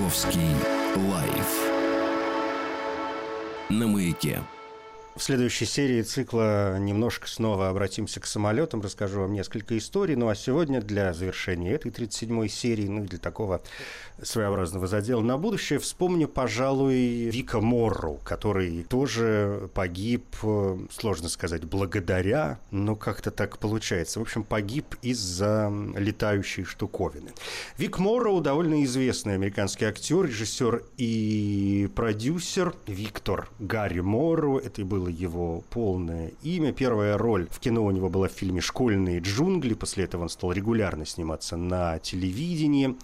Стаховский 0.07 0.55
лайф 0.95 1.69
на 3.69 3.87
маяке. 3.87 4.41
В 5.17 5.23
следующей 5.23 5.65
серии 5.65 6.03
цикла 6.03 6.77
немножко 6.77 7.27
снова 7.27 7.69
обратимся 7.69 8.19
к 8.19 8.27
самолетам, 8.27 8.81
расскажу 8.81 9.21
вам 9.21 9.33
несколько 9.33 9.75
историй. 9.75 10.15
Ну 10.15 10.29
а 10.29 10.35
сегодня 10.35 10.79
для 10.79 11.11
завершения 11.11 11.71
этой 11.71 11.89
37-й 11.89 12.47
серии, 12.49 12.87
ну 12.87 13.03
и 13.03 13.07
для 13.07 13.17
такого 13.17 13.63
своеобразного 14.21 14.85
задела 14.85 15.21
на 15.21 15.39
будущее, 15.39 15.79
вспомню, 15.79 16.27
пожалуй, 16.27 17.29
Вика 17.31 17.59
Морроу, 17.61 18.19
который 18.23 18.83
тоже 18.83 19.71
погиб, 19.73 20.23
сложно 20.91 21.29
сказать, 21.29 21.63
благодаря, 21.63 22.59
но 22.69 22.95
как-то 22.95 23.31
так 23.31 23.57
получается. 23.57 24.19
В 24.19 24.21
общем, 24.21 24.43
погиб 24.43 24.95
из-за 25.01 25.73
летающей 25.95 26.63
штуковины. 26.63 27.31
Вик 27.79 27.97
Морроу 27.97 28.39
довольно 28.39 28.83
известный 28.83 29.33
американский 29.33 29.85
актер, 29.85 30.25
режиссер 30.25 30.83
и 30.97 31.89
продюсер. 31.95 32.75
Виктор 32.85 33.49
Гарри 33.57 34.01
Морроу, 34.01 34.59
это 34.59 34.81
и 34.81 34.83
был 34.83 35.06
было 35.07 35.09
его 35.09 35.63
полное 35.69 36.31
имя. 36.43 36.71
Первая 36.71 37.17
роль 37.17 37.47
в 37.49 37.59
кино 37.59 37.85
у 37.85 37.91
него 37.91 38.09
была 38.09 38.27
в 38.27 38.31
фильме 38.31 38.61
«Школьные 38.61 39.19
джунгли». 39.19 39.73
После 39.73 40.03
этого 40.03 40.23
он 40.23 40.29
стал 40.29 40.51
регулярно 40.51 41.05
сниматься 41.05 41.57
на 41.57 41.99
телевидении. 41.99 42.95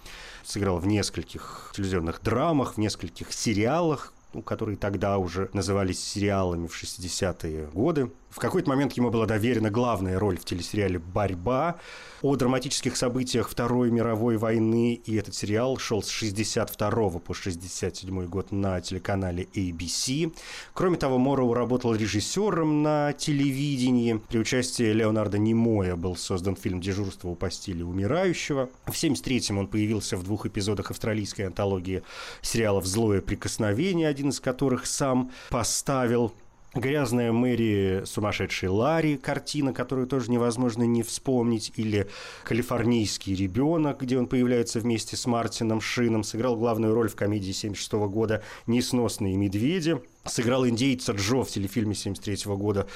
Сыграл 0.44 0.78
в 0.78 0.86
нескольких 0.86 1.72
телевизионных 1.74 2.22
драмах, 2.22 2.74
в 2.74 2.78
нескольких 2.78 3.32
сериалах, 3.32 4.12
ну, 4.34 4.42
которые 4.42 4.76
тогда 4.76 5.18
уже 5.18 5.48
назывались 5.52 6.02
сериалами 6.02 6.66
в 6.66 6.82
60-е 6.82 7.68
годы. 7.72 8.10
В 8.34 8.40
какой-то 8.40 8.68
момент 8.68 8.94
ему 8.94 9.10
была 9.10 9.26
доверена 9.26 9.70
главная 9.70 10.18
роль 10.18 10.38
в 10.38 10.44
телесериале 10.44 10.98
«Борьба» 10.98 11.76
о 12.20 12.34
драматических 12.34 12.96
событиях 12.96 13.48
Второй 13.48 13.92
мировой 13.92 14.38
войны, 14.38 14.94
и 14.94 15.14
этот 15.14 15.36
сериал 15.36 15.76
шел 15.78 16.02
с 16.02 16.08
62 16.08 16.90
по 17.20 17.32
67 17.32 18.26
год 18.26 18.50
на 18.50 18.80
телеканале 18.80 19.44
ABC. 19.54 20.34
Кроме 20.72 20.96
того, 20.96 21.18
Морроу 21.18 21.54
работал 21.54 21.94
режиссером 21.94 22.82
на 22.82 23.12
телевидении. 23.12 24.20
При 24.28 24.38
участии 24.38 24.92
Леонардо 24.92 25.38
Немоя 25.38 25.94
был 25.94 26.16
создан 26.16 26.56
фильм 26.56 26.80
«Дежурство 26.80 27.28
у 27.28 27.36
постели 27.36 27.84
умирающего». 27.84 28.68
В 28.86 28.90
1973-м 28.90 29.58
он 29.58 29.68
появился 29.68 30.16
в 30.16 30.24
двух 30.24 30.46
эпизодах 30.46 30.90
австралийской 30.90 31.42
антологии 31.42 32.02
сериалов 32.42 32.84
«Злое 32.84 33.20
прикосновение», 33.20 34.08
один 34.08 34.30
из 34.30 34.40
которых 34.40 34.86
сам 34.86 35.30
поставил. 35.50 36.34
Грязная 36.74 37.30
Мэри, 37.30 38.02
сумасшедший 38.04 38.68
Ларри, 38.68 39.16
картина, 39.16 39.72
которую 39.72 40.08
тоже 40.08 40.30
невозможно 40.30 40.82
не 40.82 41.04
вспомнить, 41.04 41.72
или 41.76 42.08
Калифорнийский 42.42 43.34
ребенок, 43.34 44.00
где 44.00 44.18
он 44.18 44.26
появляется 44.26 44.80
вместе 44.80 45.16
с 45.16 45.26
Мартином 45.26 45.80
Шином, 45.80 46.24
сыграл 46.24 46.56
главную 46.56 46.92
роль 46.92 47.08
в 47.08 47.14
комедии 47.14 47.52
76 47.52 47.92
года 47.92 48.42
«Несносные 48.66 49.36
медведи», 49.36 50.00
сыграл 50.24 50.66
индейца 50.66 51.12
Джо 51.12 51.42
в 51.42 51.50
телефильме 51.50 51.94
73 51.94 52.52
года 52.54 52.86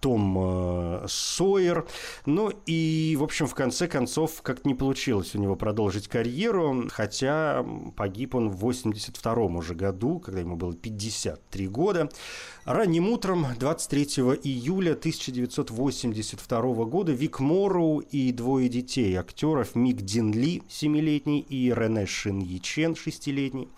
Том 0.00 0.36
э, 0.38 1.06
Сойер. 1.08 1.86
Ну 2.26 2.52
и, 2.66 3.16
в 3.18 3.22
общем, 3.22 3.46
в 3.46 3.54
конце 3.54 3.88
концов, 3.88 4.42
как-то 4.42 4.68
не 4.68 4.74
получилось 4.74 5.34
у 5.34 5.38
него 5.38 5.56
продолжить 5.56 6.08
карьеру, 6.08 6.88
хотя 6.90 7.64
погиб 7.96 8.34
он 8.34 8.50
в 8.50 8.56
82 8.56 9.34
уже 9.34 9.74
году, 9.74 10.18
когда 10.18 10.40
ему 10.40 10.56
было 10.56 10.74
53 10.74 11.68
года. 11.68 12.08
Ранним 12.64 13.08
утром 13.08 13.46
23 13.58 14.04
июля 14.42 14.92
1982 14.92 16.84
года 16.84 17.12
Вик 17.12 17.40
Морроу 17.40 18.00
и 18.00 18.32
двое 18.32 18.68
детей 18.68 19.14
актеров 19.16 19.74
Мик 19.74 20.02
Дин 20.02 20.32
Ли, 20.32 20.62
7-летний, 20.68 21.40
и 21.40 21.72
Рене 21.72 22.06
Шин 22.06 22.40
Ячен, 22.40 22.92
6-летний, 22.92 23.68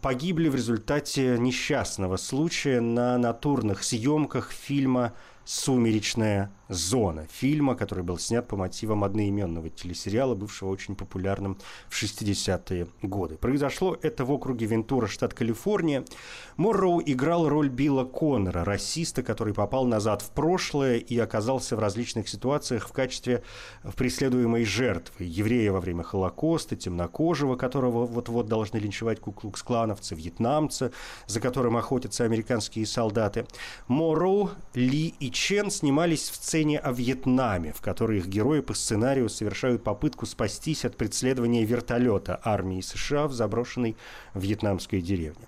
погибли 0.00 0.48
в 0.48 0.54
результате 0.54 1.36
несчастного 1.38 2.16
случая 2.16 2.80
на 2.80 3.18
натурных 3.18 3.82
съемках 3.82 4.50
фильма 4.50 5.12
«Сумеречная 5.44 6.52
зона» 6.68 7.26
фильма, 7.30 7.74
который 7.74 8.04
был 8.04 8.18
снят 8.18 8.46
по 8.46 8.56
мотивам 8.56 9.04
одноименного 9.04 9.68
телесериала, 9.68 10.34
бывшего 10.34 10.70
очень 10.70 10.96
популярным 10.96 11.58
в 11.88 12.02
60-е 12.02 12.88
годы. 13.02 13.36
Произошло 13.36 13.96
это 14.02 14.24
в 14.24 14.32
округе 14.32 14.66
Вентура, 14.66 15.06
штат 15.06 15.34
Калифорния. 15.34 16.04
Морроу 16.56 17.02
играл 17.04 17.48
роль 17.48 17.68
Билла 17.68 18.04
Коннора, 18.04 18.64
расиста, 18.64 19.22
который 19.22 19.52
попал 19.52 19.84
назад 19.84 20.22
в 20.22 20.30
прошлое 20.30 20.96
и 20.96 21.18
оказался 21.18 21.76
в 21.76 21.80
различных 21.80 22.28
ситуациях 22.28 22.88
в 22.88 22.92
качестве 22.92 23.42
преследуемой 23.96 24.64
жертвы. 24.64 25.24
Еврея 25.24 25.72
во 25.72 25.80
время 25.80 26.04
Холокоста, 26.04 26.76
темнокожего, 26.76 27.56
которого 27.56 28.06
вот-вот 28.06 28.46
должны 28.46 28.78
линчевать 28.78 29.20
куклукс-клановцы, 29.20 30.14
вьетнамца, 30.14 30.92
за 31.26 31.40
которым 31.40 31.76
охотятся 31.76 32.24
американские 32.24 32.86
солдаты. 32.86 33.46
Морроу, 33.88 34.50
Ли 34.74 35.14
и 35.18 35.31
Чен 35.32 35.70
снимались 35.70 36.28
в 36.28 36.36
сцене 36.36 36.78
о 36.78 36.92
Вьетнаме, 36.92 37.72
в 37.72 37.80
которой 37.80 38.18
их 38.18 38.26
герои 38.26 38.60
по 38.60 38.74
сценарию 38.74 39.28
совершают 39.28 39.82
попытку 39.82 40.26
спастись 40.26 40.84
от 40.84 40.96
преследования 40.96 41.64
вертолета 41.64 42.40
армии 42.44 42.80
США 42.80 43.26
в 43.26 43.32
заброшенной 43.32 43.96
вьетнамской 44.34 45.00
деревне. 45.00 45.46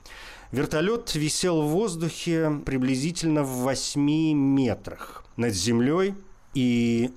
Вертолет 0.51 1.15
висел 1.15 1.63
в 1.63 1.69
воздухе 1.69 2.61
приблизительно 2.65 3.43
в 3.43 3.63
8 3.63 4.35
метрах 4.35 5.25
над 5.37 5.53
землей, 5.53 6.15
и 6.55 7.11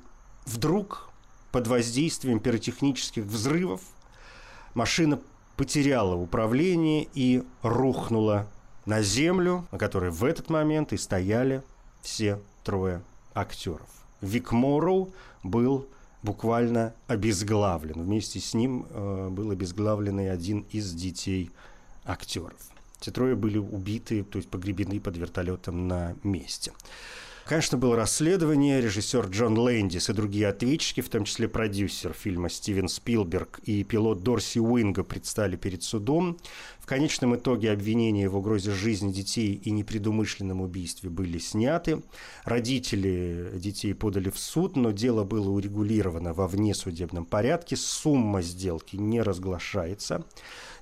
вдруг 0.45 1.09
под 1.51 1.67
воздействием 1.67 2.39
пиротехнических 2.39 3.23
взрывов 3.23 3.81
машина 4.73 5.19
потеряла 5.55 6.15
управление 6.15 7.07
и 7.13 7.43
рухнула 7.61 8.47
на 8.85 9.01
землю, 9.01 9.67
на 9.71 9.77
которой 9.77 10.11
в 10.11 10.23
этот 10.23 10.49
момент 10.49 10.93
и 10.93 10.97
стояли 10.97 11.61
все 12.01 12.39
трое 12.67 13.01
актеров. 13.33 13.87
Вик 14.19 14.51
Морроу 14.51 15.13
был 15.41 15.87
буквально 16.21 16.93
обезглавлен. 17.07 18.03
Вместе 18.03 18.41
с 18.41 18.53
ним 18.53 18.85
э, 18.89 19.29
был 19.29 19.51
обезглавлен 19.51 20.19
и 20.19 20.25
один 20.25 20.65
из 20.71 20.93
детей 20.93 21.49
актеров. 22.03 22.59
Все 22.99 23.11
трое 23.11 23.35
были 23.35 23.57
убиты, 23.57 24.25
то 24.25 24.37
есть 24.37 24.49
погребены 24.49 24.99
под 24.99 25.15
вертолетом 25.15 25.87
на 25.87 26.15
месте. 26.23 26.73
Конечно, 27.47 27.77
было 27.77 27.95
расследование. 27.95 28.81
Режиссер 28.81 29.27
Джон 29.27 29.57
Лэндис 29.57 30.09
и 30.09 30.13
другие 30.13 30.49
ответчики, 30.49 30.99
в 30.99 31.07
том 31.07 31.23
числе 31.23 31.47
продюсер 31.47 32.11
фильма 32.11 32.49
Стивен 32.49 32.89
Спилберг 32.89 33.59
и 33.63 33.85
пилот 33.85 34.21
Дорси 34.21 34.59
Уинга 34.59 35.05
предстали 35.05 35.55
перед 35.55 35.81
судом. 35.81 36.37
В 36.79 36.85
конечном 36.85 37.37
итоге 37.37 37.71
обвинения 37.71 38.27
в 38.27 38.35
угрозе 38.35 38.71
жизни 38.71 39.13
детей 39.13 39.53
и 39.63 39.71
непредумышленном 39.71 40.59
убийстве 40.59 41.09
были 41.09 41.37
сняты. 41.37 42.01
Родители 42.43 43.51
детей 43.53 43.93
подали 43.93 44.29
в 44.29 44.37
суд, 44.37 44.75
но 44.75 44.91
дело 44.91 45.23
было 45.23 45.49
урегулировано 45.49 46.33
во 46.33 46.49
внесудебном 46.49 47.25
порядке. 47.25 47.77
Сумма 47.77 48.41
сделки 48.41 48.97
не 48.97 49.21
разглашается. 49.21 50.25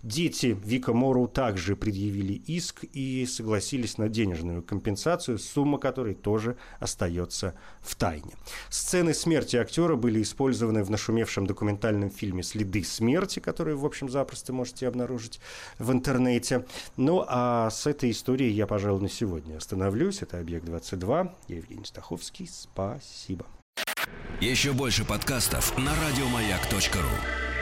Дети 0.05 0.55
Вика 0.63 0.93
Мору 0.93 1.27
также 1.27 1.75
предъявили 1.75 2.33
иск 2.33 2.83
и 2.93 3.25
согласились 3.25 3.97
на 3.97 4.07
денежную 4.07 4.61
компенсацию, 4.61 5.39
сумма 5.39 5.79
которой 5.79 6.13
тоже 6.13 6.57
остается 6.79 7.55
в 7.81 7.95
тайне. 7.95 8.35
Сцены 8.69 9.15
смерти 9.15 9.55
актера 9.55 9.95
были 9.95 10.21
использованы 10.21 10.83
в 10.83 10.91
нашумевшем 10.91 11.47
документальном 11.47 12.11
фильме 12.11 12.43
«Следы 12.43 12.83
смерти», 12.83 13.39
который, 13.39 13.73
в 13.73 13.83
общем, 13.83 14.07
запросто 14.07 14.53
можете 14.53 14.87
обнаружить 14.87 15.39
в 15.79 15.91
интернете. 15.91 16.67
Ну, 16.97 17.25
а 17.27 17.71
с 17.71 17.87
этой 17.87 18.11
историей 18.11 18.51
я, 18.51 18.67
пожалуй, 18.67 19.01
на 19.01 19.09
сегодня 19.09 19.57
остановлюсь. 19.57 20.21
Это 20.21 20.39
«Объект-22». 20.39 21.31
Я 21.47 21.55
Евгений 21.55 21.85
Стаховский. 21.85 22.47
Спасибо. 22.47 23.47
Еще 24.39 24.71
больше 24.71 25.03
подкастов 25.03 25.75
на 25.79 25.95
радиомаяк.ру 25.95 27.54